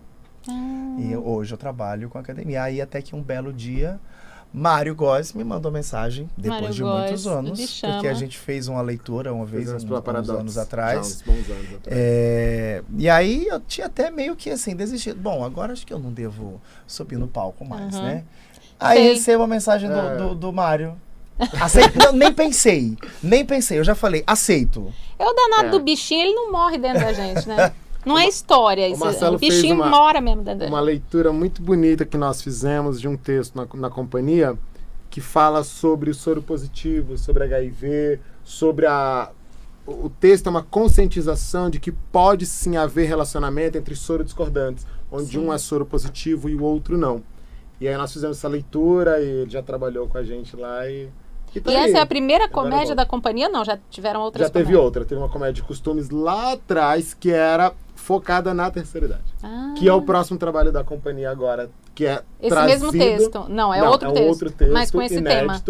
Ah, 0.47 0.95
E 0.99 1.15
hoje 1.17 1.53
eu 1.53 1.57
trabalho 1.57 2.09
com 2.09 2.17
academia. 2.17 2.63
Aí 2.63 2.79
até 2.81 3.01
que 3.01 3.15
um 3.15 3.21
belo 3.21 3.51
dia 3.51 3.99
Mário 4.53 4.93
Góes 4.93 5.33
me 5.33 5.43
mandou 5.43 5.71
mensagem 5.71 6.29
depois 6.37 6.61
Mário 6.61 6.75
de 6.75 6.81
Góes 6.83 7.01
muitos 7.05 7.27
anos, 7.27 7.81
porque 7.81 8.07
a 8.07 8.13
gente 8.13 8.37
fez 8.37 8.67
uma 8.67 8.81
leitura 8.81 9.33
uma 9.33 9.45
vez 9.45 9.67
uns 9.73 9.83
Paradox, 9.83 10.29
anos 10.29 10.53
já 10.53 10.61
atrás. 10.61 10.99
uns 11.07 11.21
bons 11.23 11.49
anos 11.49 11.73
atrás. 11.75 11.87
É, 11.87 12.83
e 12.95 13.09
aí 13.09 13.47
eu 13.47 13.59
tinha 13.59 13.87
até 13.87 14.11
meio 14.11 14.35
que 14.35 14.51
assim, 14.51 14.75
desistido. 14.75 15.19
Bom, 15.19 15.43
agora 15.43 15.73
acho 15.73 15.85
que 15.87 15.91
eu 15.93 15.97
não 15.97 16.11
devo 16.11 16.61
subir 16.85 17.17
no 17.17 17.27
palco 17.27 17.65
mais, 17.65 17.95
Uhum. 17.95 18.03
né? 18.03 18.23
Aí 18.79 18.97
Sei. 18.99 19.13
recebo 19.13 19.43
a 19.43 19.47
mensagem 19.47 19.89
do, 19.89 19.95
É. 19.97 20.17
do, 20.17 20.35
do 20.35 20.53
Mário. 20.53 20.95
Aceito, 21.59 21.97
não, 21.97 22.13
nem 22.13 22.31
pensei, 22.31 22.95
nem 23.23 23.43
pensei. 23.43 23.79
Eu 23.79 23.83
já 23.83 23.95
falei, 23.95 24.23
aceito. 24.27 24.93
É 25.17 25.25
o 25.25 25.33
danado 25.33 25.67
É. 25.69 25.71
do 25.71 25.79
bichinho, 25.79 26.21
ele 26.25 26.33
não 26.35 26.51
morre 26.51 26.77
dentro 26.77 26.99
da 26.99 27.11
gente, 27.11 27.47
né? 27.47 27.71
Não 28.05 28.17
é 28.17 28.27
história 28.27 28.87
isso. 28.89 28.99
Marcelo 28.99 29.35
O 29.35 29.39
bichinho 29.39 29.75
uma- 29.75 29.89
mora 29.89 30.19
mesmo 30.21 30.43
dentro 30.43 30.67
Uma 30.67 30.79
leitura 30.81 31.31
muito 31.31 31.61
bonita 31.61 32.05
que 32.05 32.17
nós 32.17 32.41
fizemos 32.41 32.99
de 32.99 33.07
um 33.07 33.15
texto 33.17 33.55
na, 33.55 33.67
na 33.75 33.89
companhia 33.89 34.57
que 35.09 35.21
fala 35.21 35.63
sobre 35.63 36.09
o 36.09 36.13
soro 36.13 36.41
positivo, 36.41 37.17
sobre 37.17 37.43
HIV, 37.43 38.19
sobre 38.43 38.85
a. 38.85 39.29
O 39.85 40.05
o 40.05 40.09
texto 40.09 40.47
é 40.47 40.49
uma 40.49 40.63
conscientização 40.63 41.69
de 41.69 41.77
que 41.79 41.91
pode 41.91 42.45
sim 42.45 42.77
haver 42.77 43.05
relacionamento 43.07 43.77
entre 43.77 43.95
soro 43.95 44.23
discordantes, 44.23 44.87
onde 45.11 45.31
Sim. 45.31 45.39
um 45.39 45.53
é 45.53 45.57
soro 45.57 45.85
positivo 45.85 46.47
e 46.49 46.55
o 46.55 46.63
outro 46.63 46.97
não. 46.97 47.21
E 47.81 47.87
aí 47.87 47.95
nós 47.97 48.13
fizemos 48.13 48.37
essa 48.37 48.47
leitura 48.47 49.19
e 49.19 49.27
ele 49.41 49.49
já 49.49 49.61
trabalhou 49.61 50.07
com 50.07 50.17
a 50.17 50.23
gente 50.23 50.55
lá 50.55 50.87
e. 50.89 51.09
E, 51.53 51.59
tá 51.61 51.69
E 51.71 51.75
essa 51.75 51.97
é 51.97 52.01
a 52.01 52.05
primeira 52.05 52.47
comédia 52.49 52.95
da 52.95 53.05
companhia? 53.05 53.47
Não, 53.49 53.63
já 53.63 53.77
tiveram 53.91 54.21
outras 54.21 54.47
Já 54.47 54.49
teve 54.51 54.65
comédias. 54.65 54.85
outra, 54.85 55.05
teve 55.05 55.21
uma 55.21 55.29
comédia 55.29 55.53
de 55.61 55.63
costumes 55.63 56.09
lá 56.09 56.53
atrás 56.53 57.13
que 57.13 57.29
era 57.29 57.71
focada 58.03 58.53
na 58.53 58.69
terceira 58.69 59.07
idade. 59.07 59.23
Ah, 59.41 59.73
Que 59.77 59.87
é 59.87 59.93
o 59.93 60.01
próximo 60.01 60.37
trabalho 60.37 60.71
da 60.71 60.83
companhia 60.83 61.31
agora, 61.31 61.69
que 61.95 62.05
é 62.05 62.21
Esse 62.39 62.49
trazido... 62.49 62.91
mesmo 62.91 62.91
texto. 62.91 63.45
Não, 63.47 63.73
é 63.73 63.79
Não, 63.79 63.87
outro 63.91 64.09
é 64.09 64.11
um 64.11 64.13
texto. 64.13 64.29
outro 64.29 64.51
texto 64.51 64.73
mas 64.73 64.91
com 64.91 65.01
esse 65.01 65.21
tema. 65.21 65.61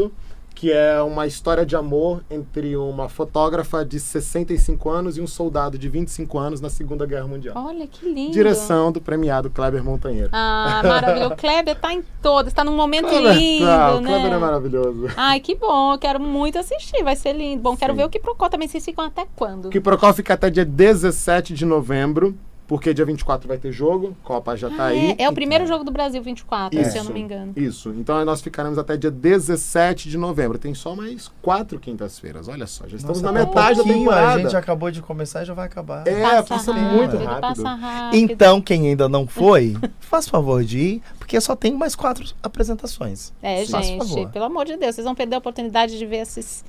Que 0.54 0.72
é 0.72 1.02
uma 1.02 1.28
história 1.28 1.66
de 1.66 1.76
amor 1.76 2.24
entre 2.30 2.76
uma 2.78 3.10
fotógrafa 3.10 3.84
de 3.84 4.00
65 4.00 4.90
anos 4.90 5.18
e 5.18 5.22
um 5.22 5.28
soldado 5.28 5.78
de 5.78 5.90
25 5.90 6.38
anos 6.38 6.62
na 6.62 6.70
Segunda 6.70 7.06
Guerra 7.06 7.28
Mundial. 7.28 7.56
Olha 7.58 7.88
que 7.88 8.08
lindo. 8.08 8.32
Direção 8.32 8.92
do 8.92 9.02
premiado 9.02 9.50
Kleber 9.50 9.84
Montanheiro. 9.84 10.30
Ah, 10.32 10.82
maravilhoso. 10.84 11.34
O 11.34 11.38
Kleber 11.38 11.76
tá 11.76 11.94
em 11.94 12.04
todas, 12.22 12.52
está 12.52 12.64
num 12.64 12.76
momento 12.76 13.10
Kleber, 13.10 13.36
lindo, 13.36 13.66
tá, 13.66 13.96
o 13.96 14.02
né? 14.02 14.08
Kleber 14.08 14.34
é 14.34 14.38
maravilhoso. 14.38 15.08
Ai, 15.18 15.40
que 15.40 15.56
bom. 15.56 15.98
Quero 15.98 16.20
muito 16.20 16.58
assistir. 16.58 17.04
Vai 17.04 17.16
ser 17.16 17.34
lindo. 17.34 17.62
Bom, 17.62 17.76
quero 17.76 17.94
Sim. 17.94 17.98
ver 17.98 18.06
o 18.06 18.10
que 18.10 18.20
Procó 18.20 18.48
também. 18.48 18.68
Vocês 18.68 18.86
ficam 18.86 19.04
até 19.06 19.26
quando? 19.36 19.66
O 19.66 19.70
que 19.70 19.80
Procol 19.82 20.14
fica 20.14 20.34
até 20.34 20.50
dia 20.50 20.66
17 20.66 21.54
de 21.54 21.66
novembro, 21.66 22.38
porque 22.68 22.94
dia 22.94 23.06
24 23.06 23.48
vai 23.48 23.58
ter 23.58 23.72
jogo, 23.72 24.16
Copa 24.24 24.56
já 24.56 24.70
tá 24.70 24.84
Ah, 24.84 24.88
aí. 24.88 25.16
é, 25.18 25.24
é 25.24 25.30
o 25.30 25.34
primeiro 25.34 25.66
jogo 25.68 25.84
do 25.84 25.92
Brasil 25.92 26.22
24, 26.24 26.78
se 26.80 26.86
eu 26.86 26.90
Isso. 26.96 27.04
não 27.06 27.14
me 27.14 27.20
engano. 27.22 27.54
Isso. 27.56 27.90
Então 27.98 28.24
nós 28.26 28.42
ficaremos 28.42 28.78
até 28.78 28.96
dia 28.98 29.12
17 29.12 30.10
de 30.10 30.18
novembro. 30.18 30.58
Tem 30.58 30.74
só 30.74 30.96
mais 30.96 31.32
quatro 31.42 31.80
quintas-feiras. 31.80 32.48
Olha 32.48 32.66
só, 32.66 32.88
já 32.88 32.98
estamos 32.98 33.22
Nossa, 33.22 33.34
na 33.34 33.40
tá 33.40 33.46
metade 33.48 33.78
da 33.80 33.84
temporada. 33.84 34.36
A 34.36 34.40
gente 34.40 34.56
acabou 34.56 34.90
de 34.92 35.02
começar 35.02 35.44
e 35.44 35.46
já 35.46 35.54
vai 35.54 35.66
acabar. 35.66 36.08
É, 36.08 36.42
passa 36.42 36.74
muito 36.74 37.18
rápido. 37.18 37.42
Passa 37.42 37.70
rápido. 37.76 38.20
Então, 38.20 38.62
quem 38.62 38.88
ainda 38.88 39.08
não 39.10 39.28
foi, 39.28 39.76
faz 40.00 40.28
favor 40.28 40.64
de 40.64 40.80
ir, 40.80 41.02
porque 41.20 41.40
só 41.42 41.56
tem 41.56 41.74
mais 41.74 41.96
quatro 41.96 42.26
apresentações. 42.42 43.34
É, 43.42 43.66
Faz 43.66 43.86
gente, 43.86 44.08
favor. 44.08 44.30
pelo 44.30 44.46
amor 44.46 44.66
de 44.66 44.78
Deus, 44.78 44.96
vocês 44.96 45.06
vão 45.06 45.16
perder 45.16 45.36
a 45.36 45.40
oportunidade 45.40 45.98
de 45.98 46.06
ver 46.06 46.18
esses 46.18 46.64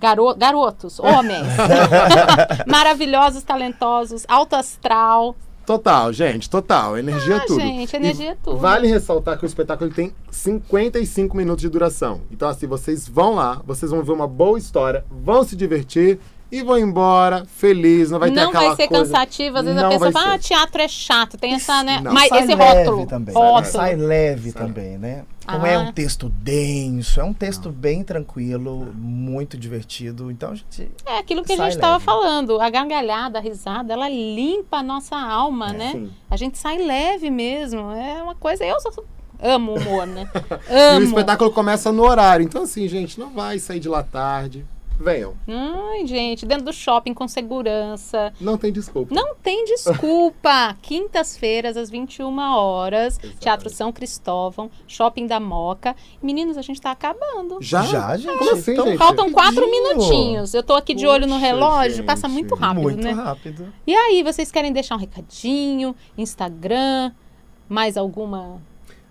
garo 0.00 0.34
garotos, 0.34 0.98
homens, 1.00 1.46
maravilhosos, 2.66 3.42
talentosos, 3.42 4.24
alto 4.28 4.56
astral. 4.56 5.36
Total, 5.66 6.10
gente, 6.14 6.48
total. 6.48 6.96
Energia 6.96 7.36
Ah, 7.36 7.40
tudo. 7.46 7.60
gente, 7.60 7.92
E 7.92 7.96
energia 7.96 8.30
é 8.30 8.36
tudo. 8.42 8.56
Vale 8.56 8.86
ressaltar 8.88 9.36
que 9.38 9.44
o 9.44 9.46
espetáculo 9.46 9.90
tem 9.90 10.14
55 10.30 11.36
minutos 11.36 11.60
de 11.60 11.68
duração. 11.68 12.22
Então, 12.30 12.48
assim, 12.48 12.66
vocês 12.66 13.06
vão 13.06 13.34
lá, 13.34 13.60
vocês 13.66 13.90
vão 13.90 14.02
ver 14.02 14.12
uma 14.12 14.26
boa 14.26 14.58
história, 14.58 15.04
vão 15.10 15.44
se 15.44 15.54
divertir 15.54 16.18
e 16.50 16.62
vão 16.62 16.78
embora 16.78 17.44
feliz. 17.44 18.10
Não 18.10 18.18
vai 18.18 18.30
ter 18.30 18.36
não 18.36 18.48
aquela 18.48 18.66
vai 18.68 18.76
ser 18.76 18.88
coisa... 18.88 19.04
cansativo, 19.04 19.58
às 19.58 19.64
vezes 19.64 19.78
a 19.78 19.82
Não 19.82 19.90
pessoa 19.90 20.10
vai 20.10 20.22
fala, 20.22 20.34
ah, 20.34 20.38
teatro 20.38 20.80
é 20.82 20.88
chato, 20.88 21.36
tem 21.36 21.54
essa, 21.54 21.82
né? 21.82 22.00
Não. 22.02 22.12
Mas 22.12 22.28
Sai 22.28 22.38
esse 22.44 22.54
leve 22.54 22.78
rótulo. 22.84 23.06
também. 23.06 23.34
rótulo. 23.34 23.72
Sai 23.72 23.96
leve 23.96 24.50
Sai 24.50 24.62
também, 24.62 24.96
né? 24.98 25.24
Não 25.46 25.64
é 25.64 25.74
Ah. 25.76 25.80
um 25.80 25.92
texto 25.92 26.28
denso, 26.28 27.20
é 27.20 27.24
um 27.24 27.32
texto 27.32 27.70
bem 27.70 28.02
tranquilo, 28.04 28.92
muito 28.94 29.56
divertido. 29.56 30.30
Então, 30.30 30.50
a 30.52 30.54
gente. 30.54 30.90
É 31.06 31.18
aquilo 31.18 31.42
que 31.42 31.52
a 31.52 31.56
gente 31.56 31.70
estava 31.70 31.98
falando, 31.98 32.60
a 32.60 32.68
gargalhada, 32.68 33.38
a 33.38 33.40
risada, 33.42 33.92
ela 33.94 34.08
limpa 34.08 34.78
a 34.78 34.82
nossa 34.82 35.16
alma, 35.16 35.70
É, 35.70 35.72
né? 35.72 35.92
sim. 35.92 36.10
A 36.30 36.36
gente 36.36 36.58
sai 36.58 36.78
leve 36.78 37.30
mesmo, 37.30 37.92
é 37.92 38.22
uma 38.22 38.34
coisa, 38.34 38.62
eu 38.64 38.78
sou, 38.80 39.04
amo 39.40 39.74
humor, 39.74 40.06
né? 40.06 40.28
E 40.68 40.74
o 40.94 40.96
amo. 40.96 41.06
espetáculo 41.06 41.50
começa 41.50 41.90
no 41.92 42.02
horário. 42.04 42.44
Então, 42.44 42.62
assim, 42.64 42.86
gente, 42.86 43.18
não 43.18 43.30
vai 43.30 43.58
sair 43.58 43.80
de 43.80 43.88
lá 43.88 44.02
tarde. 44.02 44.66
Venham. 44.98 45.34
Ai, 45.46 46.06
gente, 46.06 46.44
dentro 46.44 46.64
do 46.64 46.72
shopping 46.72 47.14
com 47.14 47.28
segurança. 47.28 48.32
Não 48.40 48.58
tem 48.58 48.72
desculpa. 48.72 49.14
Não 49.14 49.34
tem 49.36 49.64
desculpa. 49.64 50.76
Quintas-feiras, 50.82 51.76
às 51.76 51.88
21 51.88 52.36
horas, 52.38 53.18
Teatro 53.38 53.70
São 53.70 53.92
Cristóvão, 53.92 54.68
Shopping 54.88 55.26
da 55.26 55.38
Moca. 55.38 55.94
Meninos, 56.20 56.58
a 56.58 56.62
gente 56.62 56.80
tá 56.80 56.90
acabando. 56.90 57.58
Já? 57.60 57.82
Já, 57.82 58.16
gente. 58.16 58.36
Como 58.36 58.52
assim, 58.52 58.72
Então, 58.72 58.86
gente? 58.86 58.98
Faltam 58.98 59.30
quatro 59.30 59.70
minutinhos. 59.70 60.52
Eu 60.52 60.62
tô 60.64 60.74
aqui 60.74 60.94
de 60.94 61.06
olho 61.06 61.26
no 61.26 61.38
relógio, 61.38 61.98
gente. 61.98 62.06
passa 62.06 62.26
muito 62.26 62.56
rápido, 62.56 62.82
muito 62.82 63.04
né? 63.04 63.12
rápido. 63.12 63.72
E 63.86 63.94
aí, 63.94 64.22
vocês 64.24 64.50
querem 64.50 64.72
deixar 64.72 64.96
um 64.96 64.98
recadinho? 64.98 65.94
Instagram? 66.16 67.12
Mais 67.68 67.96
alguma? 67.96 68.60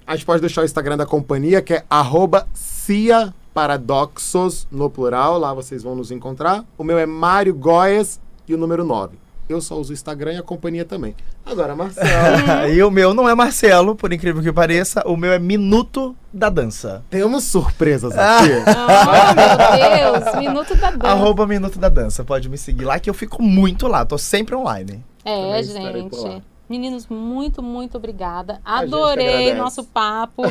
A 0.05 0.15
gente 0.15 0.25
pode 0.25 0.41
deixar 0.41 0.61
o 0.61 0.65
Instagram 0.65 0.97
da 0.97 1.05
companhia, 1.05 1.61
que 1.61 1.73
é 1.73 1.85
arroba 1.89 2.47
Cia 2.53 3.33
Paradoxos, 3.57 4.67
no 4.71 4.87
plural. 4.87 5.39
Lá 5.39 5.51
vocês 5.51 5.81
vão 5.81 5.95
nos 5.95 6.11
encontrar. 6.11 6.63
O 6.77 6.83
meu 6.83 6.99
é 6.99 7.07
Mário 7.07 7.55
Goias 7.55 8.21
e 8.47 8.53
o 8.53 8.57
número 8.57 8.85
9. 8.85 9.17
Eu 9.49 9.59
só 9.61 9.75
uso 9.79 9.89
o 9.89 9.93
Instagram 9.93 10.33
e 10.33 10.37
a 10.37 10.43
companhia 10.43 10.85
também. 10.85 11.15
Agora, 11.43 11.75
Marcelo. 11.75 12.69
e 12.71 12.83
o 12.83 12.91
meu 12.91 13.15
não 13.15 13.27
é 13.27 13.33
Marcelo, 13.33 13.95
por 13.95 14.13
incrível 14.13 14.43
que 14.43 14.53
pareça. 14.53 15.01
O 15.07 15.17
meu 15.17 15.31
é 15.31 15.39
Minuto 15.39 16.15
da 16.31 16.49
Dança. 16.49 17.03
temos 17.09 17.45
surpresas 17.45 18.13
aqui. 18.15 18.51
Ah, 18.67 19.33
meu 19.33 20.21
Deus! 20.21 20.35
Minuto 20.35 20.75
da 20.75 20.91
dança. 20.91 21.07
Arroba 21.07 21.47
Minuto 21.47 21.79
da 21.79 21.89
Dança. 21.89 22.23
Pode 22.23 22.47
me 22.49 22.59
seguir 22.59 22.85
lá 22.85 22.99
que 22.99 23.09
eu 23.09 23.13
fico 23.15 23.41
muito 23.41 23.87
lá. 23.87 24.05
Tô 24.05 24.19
sempre 24.19 24.53
online. 24.53 25.03
É, 25.25 25.63
Também 25.63 25.63
gente. 25.63 26.43
Meninos, 26.69 27.07
muito, 27.07 27.63
muito 27.63 27.97
obrigada. 27.97 28.59
Adorei 28.63 29.53
nosso 29.53 29.85
papo. 29.85 30.43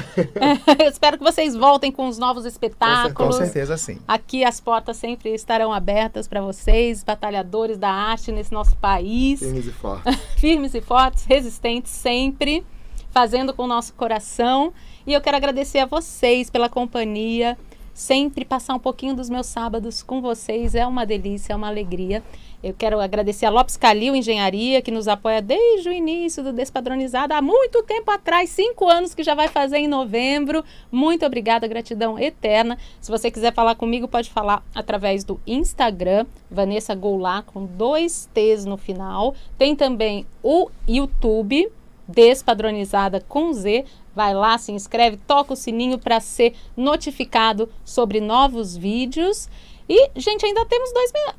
Eu 0.81 0.89
espero 0.89 1.19
que 1.19 1.25
vocês 1.25 1.55
voltem 1.55 1.93
com 1.93 2.09
os 2.09 2.17
novos 2.17 2.45
Com 2.45 2.49
espetáculos. 2.49 3.37
certeza 3.37 3.77
sim. 3.77 3.99
Aqui 4.09 4.43
as 4.43 4.59
portas 4.61 4.97
sempre 4.97 5.35
estarão 5.35 5.73
abertas 5.73 6.27
para 6.27 6.41
vocês, 6.41 7.05
batalhadores 7.05 7.77
da 7.77 7.91
arte 7.91 8.33
nesse 8.33 8.53
nosso 8.53 8.77
país. 8.77 9.41
Firmes 9.41 9.67
e 9.67 9.73
fortes. 9.73 10.17
firmes 10.37 10.75
e 10.75 10.81
fortes, 10.81 11.25
resistentes 11.25 11.93
sempre, 11.93 12.65
fazendo 13.11 13.53
com 13.53 13.65
o 13.65 13.67
nosso 13.67 13.93
coração. 13.95 14.73
E 15.07 15.13
eu 15.13 15.21
quero 15.21 15.37
agradecer 15.37 15.81
a 15.81 15.87
vocês 15.87 16.49
pela 16.49 16.69
companhia. 16.69 17.59
Sempre 17.97 18.45
passar 18.45 18.75
um 18.75 18.79
pouquinho 18.79 19.17
dos 19.17 19.31
meus 19.31 19.47
sábados 19.47 20.03
com 20.03 20.21
vocês 20.21 20.75
é 20.75 20.87
uma 20.87 21.07
delícia, 21.07 21.55
é 21.55 21.57
uma 21.57 21.69
alegria. 21.69 22.23
Eu 22.63 22.75
quero 22.75 23.01
agradecer 23.01 23.47
a 23.47 23.51
Lopes 23.51 23.79
Calil 23.79 24.15
Engenharia, 24.15 24.83
que 24.83 24.91
nos 24.91 25.09
apoia 25.09 25.41
desde 25.41 25.89
o 25.89 25.93
início 25.93 26.45
do 26.45 26.53
Despadronizado, 26.53 27.33
há 27.33 27.41
muito 27.41 27.83
tempo 27.85 28.11
atrás, 28.11 28.51
cinco 28.51 28.87
anos 28.87 29.15
que 29.15 29.23
já 29.23 29.35
vai 29.35 29.49
fazer 29.49 29.79
em 29.79 29.89
novembro. 29.89 30.63
Muito 30.93 31.25
obrigada, 31.25 31.67
gratidão 31.67 32.19
eterna. 32.19 32.77
Se 33.01 33.11
você 33.11 33.31
quiser 33.31 33.55
falar 33.55 33.77
comigo, 33.77 34.07
pode 34.07 34.29
falar 34.29 34.63
através 34.75 35.25
do 35.25 35.41
Instagram, 35.47 36.27
Vanessa 36.51 36.95
Goulart, 36.95 37.47
com 37.47 37.65
dois 37.65 38.29
T's 38.35 38.67
no 38.67 38.77
final. 38.77 39.35
Tem 39.57 39.75
também 39.75 40.27
o 40.43 40.69
YouTube, 40.87 41.73
Despadronizada 42.07 43.25
com 43.27 43.55
Z. 43.55 43.87
Vai 44.17 44.33
lá, 44.33 44.57
se 44.57 44.73
inscreve, 44.73 45.19
toca 45.19 45.53
o 45.53 45.57
sininho 45.57 45.99
para 45.99 46.19
ser 46.21 46.55
notificado 46.75 47.69
sobre 47.85 48.19
novos 48.19 48.75
vídeos. 48.75 49.47
E, 49.87 50.11
gente, 50.17 50.47
ainda 50.47 50.65
temos 50.65 50.91
dois, 50.95 51.13
mi- 51.13 51.35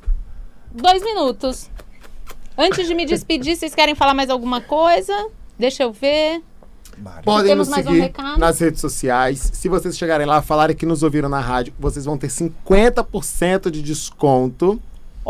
dois 0.80 1.02
minutos. 1.02 1.68
Antes 2.56 2.86
de 2.86 2.94
me 2.94 3.04
despedir, 3.04 3.56
vocês 3.56 3.74
querem 3.74 3.96
falar 3.96 4.14
mais 4.14 4.30
alguma 4.30 4.60
coisa? 4.60 5.12
Deixa 5.58 5.82
eu 5.82 5.92
ver. 5.92 6.40
Podem 7.24 7.50
Temos 7.50 7.66
nos 7.66 7.76
mais 7.76 7.86
um 7.86 7.90
seguir 7.90 8.00
recado? 8.00 8.38
nas 8.38 8.60
redes 8.60 8.80
sociais. 8.80 9.50
Se 9.54 9.68
vocês 9.68 9.96
chegarem 9.98 10.26
lá 10.26 10.40
falarem 10.40 10.74
que 10.76 10.86
nos 10.86 11.02
ouviram 11.02 11.28
na 11.28 11.40
rádio, 11.40 11.72
vocês 11.78 12.04
vão 12.04 12.16
ter 12.16 12.28
50% 12.28 13.70
de 13.72 13.82
desconto. 13.82 14.80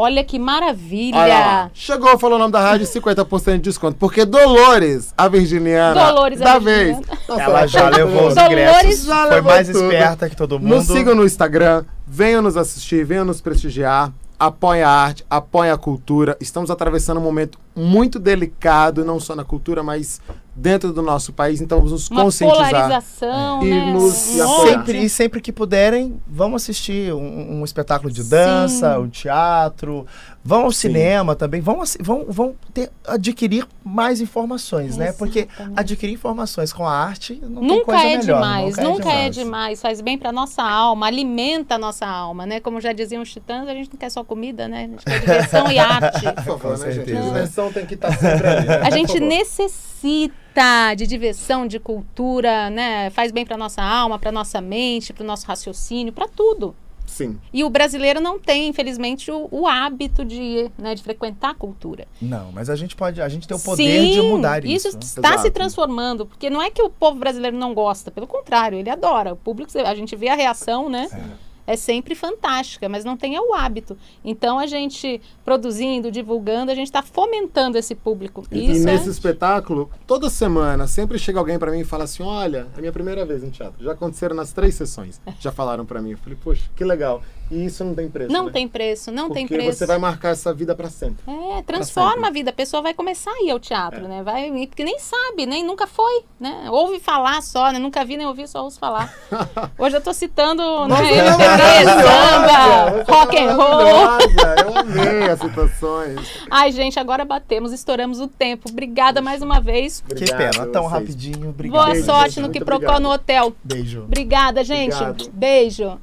Olha 0.01 0.23
que 0.23 0.39
maravilha! 0.39 1.19
Olha. 1.19 1.71
Chegou, 1.75 2.17
falou 2.19 2.37
o 2.37 2.39
nome 2.39 2.53
da 2.53 2.61
rádio, 2.61 2.87
50% 2.87 3.55
de 3.55 3.59
desconto. 3.63 3.97
Porque 3.99 4.25
Dolores, 4.25 5.13
a 5.19 5.27
virginiana, 5.27 6.13
Dolores, 6.13 6.41
a 6.41 6.45
da 6.45 6.59
virginiana. 6.61 7.01
vez. 7.09 7.19
Nossa, 7.29 7.43
Ela 7.43 7.67
já 7.67 7.89
levou 7.91 8.29
os 8.29 8.37
ingressos. 8.37 9.05
já 9.05 9.23
Foi 9.27 9.35
levou 9.35 9.53
mais 9.53 9.67
tudo. 9.67 9.83
esperta 9.93 10.31
que 10.31 10.37
todo 10.37 10.61
mundo. 10.61 10.69
Nos 10.77 10.87
sigam 10.87 11.17
no 11.17 11.25
Instagram, 11.25 11.85
venham 12.07 12.41
nos 12.41 12.57
assistir, 12.57 13.05
venham 13.05 13.25
nos 13.25 13.41
prestigiar. 13.41 14.13
Apoia 14.39 14.87
a 14.89 14.93
arte, 14.93 15.25
apoia 15.29 15.75
a 15.75 15.77
cultura. 15.77 16.37
Estamos 16.41 16.71
atravessando 16.71 17.19
um 17.19 17.25
momento 17.25 17.59
muito 17.79 18.19
delicado, 18.19 19.05
não 19.05 19.19
só 19.21 19.35
na 19.37 19.45
cultura, 19.45 19.83
mas 19.83 20.21
dentro 20.55 20.93
do 20.93 21.01
nosso 21.03 21.33
país. 21.33 21.61
Então 21.61 21.79
vamos 21.79 21.93
nos 21.93 22.11
Uma 22.11 22.23
conscientizar. 22.25 22.69
polarização, 22.69 23.63
E 23.65 23.71
né? 23.71 23.93
nos- 23.93 24.35
e 24.35 24.41
apoiar. 24.41 24.67
Sempre, 24.79 24.99
e 25.05 25.09
sempre 25.09 25.41
que 25.41 25.53
puderem, 25.53 26.21
vamos 26.27 26.63
assistir 26.63 27.13
um, 27.15 27.61
um 27.61 27.65
espetáculo 27.65 28.13
de 28.13 28.25
dança, 28.25 28.95
Sim. 28.97 29.01
um 29.03 29.09
teatro. 29.09 30.05
Vão 30.45 30.65
ao 30.65 30.73
cinema 30.73 31.37
também, 31.37 31.61
vão, 31.61 31.83
vão, 32.01 32.25
vão 32.29 32.55
ter, 32.73 32.91
adquirir 33.07 33.67
mais 33.85 34.21
informações, 34.21 34.97
né? 34.97 35.13
Porque 35.13 35.47
adquirir 35.77 36.15
informações 36.15 36.73
com 36.73 36.87
a 36.87 36.93
arte 36.93 37.39
não 37.43 37.61
tem 37.61 37.69
Nunca 37.69 37.85
coisa 37.85 38.03
é 38.05 38.17
melhor. 38.19 38.35
demais, 38.41 38.77
nunca 38.79 39.13
é 39.13 39.29
demais. 39.31 39.83
Faz 39.83 40.01
bem 40.01 40.17
pra 40.17 40.33
nossa 40.33 40.63
alma, 40.63 41.07
alimenta 41.07 41.75
a 41.75 41.79
nossa 41.79 42.07
alma, 42.07 42.47
né? 42.47 42.61
Como 42.61 42.81
já 42.81 42.93
diziam 42.93 43.23
os 43.23 43.31
titãs, 43.31 43.69
a 43.69 43.75
gente 43.75 43.91
não 43.93 43.99
quer 43.99 44.11
só 44.11 44.25
comida, 44.25 44.67
né? 44.67 44.85
A 44.85 44.89
gente 44.89 45.05
quer 45.05 45.21
diversão 45.21 45.71
e 45.71 45.79
arte. 45.79 46.23
Por 46.33 46.43
favor, 46.45 46.61
Com 46.79 46.85
né, 46.85 46.93
gente? 46.93 47.13
A 47.13 47.23
certeza. 47.23 47.47
Diversão 47.69 47.73
tem 47.73 47.87
que 47.87 47.95
estar 47.95 48.13
sempre 48.13 48.47
ali. 48.47 48.67
né? 48.67 48.81
A 48.83 48.91
gente 48.91 49.21
necessita 49.21 50.95
de 50.97 51.07
diversão, 51.07 51.67
de 51.67 51.79
cultura, 51.79 52.71
né? 52.71 53.11
Faz 53.11 53.31
bem 53.31 53.45
pra 53.47 53.57
nossa 53.57 53.83
alma, 53.83 54.19
pra 54.19 54.33
nossa 54.33 54.61
mente, 54.61 55.13
pro 55.13 55.25
nosso 55.25 55.47
raciocínio, 55.47 56.13
pra 56.13 56.27
tudo. 56.27 56.75
Sim. 57.07 57.39
E 57.53 57.65
o 57.65 57.71
brasileiro 57.71 58.21
não 58.21 58.39
tem, 58.39 58.69
infelizmente, 58.69 59.31
o, 59.31 59.49
o 59.51 59.67
hábito 59.67 60.25
de, 60.25 60.71
né, 60.77 60.95
de 60.95 61.03
frequentar 61.03 61.51
a 61.51 61.55
cultura. 61.55 62.07
Não, 62.21 62.53
mas 62.53 62.69
a 62.69 62.77
gente 62.77 62.95
pode, 62.95 63.21
a 63.23 63.29
gente 63.29 63.49
tem 63.49 63.57
o 63.57 63.61
poder 63.61 64.13
de 64.13 64.21
mudar 64.21 64.63
isso. 64.65 64.89
Isso 64.89 64.99
está 64.99 65.29
Exato. 65.31 65.43
se 65.43 65.51
transformando, 65.51 66.27
porque 66.27 66.51
não 66.51 66.61
é 66.61 66.71
que 66.71 66.83
o 66.83 66.91
povo 66.91 67.19
brasileiro 67.19 67.57
não 67.57 67.73
gosta, 67.73 68.11
pelo 68.11 68.27
contrário, 68.27 68.79
ele 68.79 68.91
adora. 68.91 69.33
O 69.33 69.37
público, 69.37 69.73
a 69.79 69.95
gente 69.95 70.15
vê 70.15 70.29
a 70.29 70.35
reação, 70.35 70.89
né? 70.91 71.09
É. 71.11 71.48
sempre 71.77 72.15
fantástica, 72.15 72.89
mas 72.89 73.05
não 73.05 73.17
tem 73.17 73.39
o 73.39 73.55
hábito. 73.55 73.97
Então 74.25 74.59
a 74.59 74.67
gente 74.67 75.21
produzindo, 75.45 76.11
divulgando, 76.11 76.71
a 76.71 76.75
gente 76.75 76.87
está 76.87 77.03
fomentando 77.03 77.77
esse 77.77 77.95
público. 77.95 78.45
E, 78.51 78.65
e 78.65 78.79
nesse 78.81 79.09
é... 79.09 79.11
espetáculo, 79.11 79.91
toda 80.07 80.31
semana, 80.31 80.87
sempre 80.87 81.19
chega 81.19 81.39
alguém 81.39 81.59
pra 81.59 81.71
mim 81.71 81.81
e 81.81 81.85
fala 81.85 82.05
assim: 82.05 82.23
Olha, 82.23 82.67
é 82.75 82.79
a 82.79 82.81
minha 82.81 82.93
primeira 82.93 83.25
vez 83.25 83.45
em 83.45 83.51
teatro. 83.51 83.83
Já 83.85 83.93
aconteceram 83.93 84.35
nas 84.35 84.53
três 84.53 84.75
sessões. 84.75 85.21
Já 85.41 85.53
falaram 85.53 85.85
pra 85.85 86.01
mim. 86.01 86.13
Eu 86.13 86.19
falei, 86.19 86.39
poxa, 86.43 86.71
que 86.75 86.85
legal. 86.85 87.23
E 87.51 87.65
isso 87.65 87.83
não 87.85 87.95
tem 87.95 88.09
preço. 88.09 88.33
não 88.33 88.45
né? 88.47 88.53
tem 88.53 88.69
preço, 88.69 89.11
não 89.11 89.25
Porque 89.29 89.35
tem 89.41 89.47
preço. 89.49 89.79
você 89.79 89.87
vai 89.87 89.99
marcar 89.99 90.31
essa 90.31 90.53
vida 90.53 90.75
pra 90.75 90.91
sempre. 90.91 91.17
É, 91.27 91.63
transforma 91.63 92.13
sempre. 92.13 92.29
a 92.29 92.33
vida. 92.33 92.51
A 92.51 92.53
pessoa 92.53 92.83
vai 92.83 92.93
começar 92.95 93.31
a 93.31 93.43
ir 93.45 93.51
ao 93.51 93.59
teatro, 93.59 94.05
É. 94.05 94.09
né? 94.09 94.23
Vai, 94.23 94.51
porque 94.67 94.85
nem 94.85 94.99
sabe, 94.99 95.47
nem 95.47 95.65
nunca 95.65 95.87
foi, 95.87 96.25
né? 96.39 96.69
Ouve 96.71 97.01
falar 97.01 97.41
só, 97.43 97.73
né? 97.73 97.79
Nunca 97.79 98.05
vi 98.05 98.17
nem 98.17 98.27
ouvi, 98.27 98.47
só 98.47 98.63
ouço 98.65 98.79
falar. 98.79 99.15
Hoje 99.79 99.97
eu 99.97 100.01
tô 100.01 100.13
citando, 100.13 100.63
né? 100.89 100.97
MPB, 100.99 101.85
samba, 102.03 103.05
rock 103.13 103.37
and 103.39 103.55
roll. 103.55 103.81
Eu 103.81 104.77
amei 104.79 105.31
as 105.31 105.41
citações. 105.41 106.21
Ai, 106.51 106.71
gente, 106.73 106.99
agora 107.01 107.25
batemos, 107.25 107.73
estouramos 107.73 108.21
o 108.21 108.29
tempo. 108.29 108.69
Obrigada 108.71 109.21
mais 109.23 109.43
uma 109.43 109.61
vez. 109.61 110.01
Que 110.07 110.13
Obrigado 110.13 110.39
pena, 110.39 110.65
a 110.65 110.67
tão 110.67 110.83
vocês. 110.83 110.93
rapidinho. 110.93 111.49
Obrigado. 111.51 111.81
Boa 111.81 111.93
Beijo, 111.93 112.07
sorte 112.07 112.35
gente. 112.35 112.45
no 112.47 112.51
que 112.53 112.65
procura 112.65 113.01
no 113.01 113.11
hotel. 113.11 113.55
Beijo. 113.65 114.03
Obrigada, 114.03 114.63
gente. 114.65 114.95
Obrigado. 114.95 115.31
Beijo. 115.33 115.99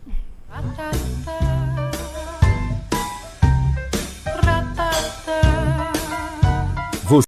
Ratata, 0.56 1.38
ratata. 4.46 5.65